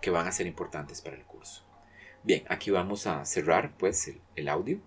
que 0.00 0.10
van 0.10 0.28
a 0.28 0.30
ser 0.30 0.46
importantes 0.46 1.00
para 1.00 1.16
el 1.16 1.24
curso. 1.24 1.64
Bien, 2.24 2.42
aquí 2.48 2.70
vamos 2.70 3.06
a 3.06 3.22
cerrar 3.26 3.74
pues 3.76 4.10
el, 4.34 4.48
audio, 4.48 4.78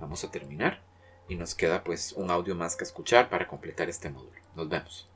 vamos 0.00 0.22
a 0.22 0.30
terminar 0.30 0.80
y 1.28 1.34
nos 1.34 1.56
queda 1.56 1.82
pues 1.82 2.12
un 2.12 2.30
audio 2.30 2.54
más 2.54 2.76
que 2.76 2.84
escuchar 2.84 3.28
para 3.28 3.48
completar 3.48 3.88
este 3.88 4.10
módulo. 4.10 4.40
Nos 4.54 4.68
vemos. 4.68 5.13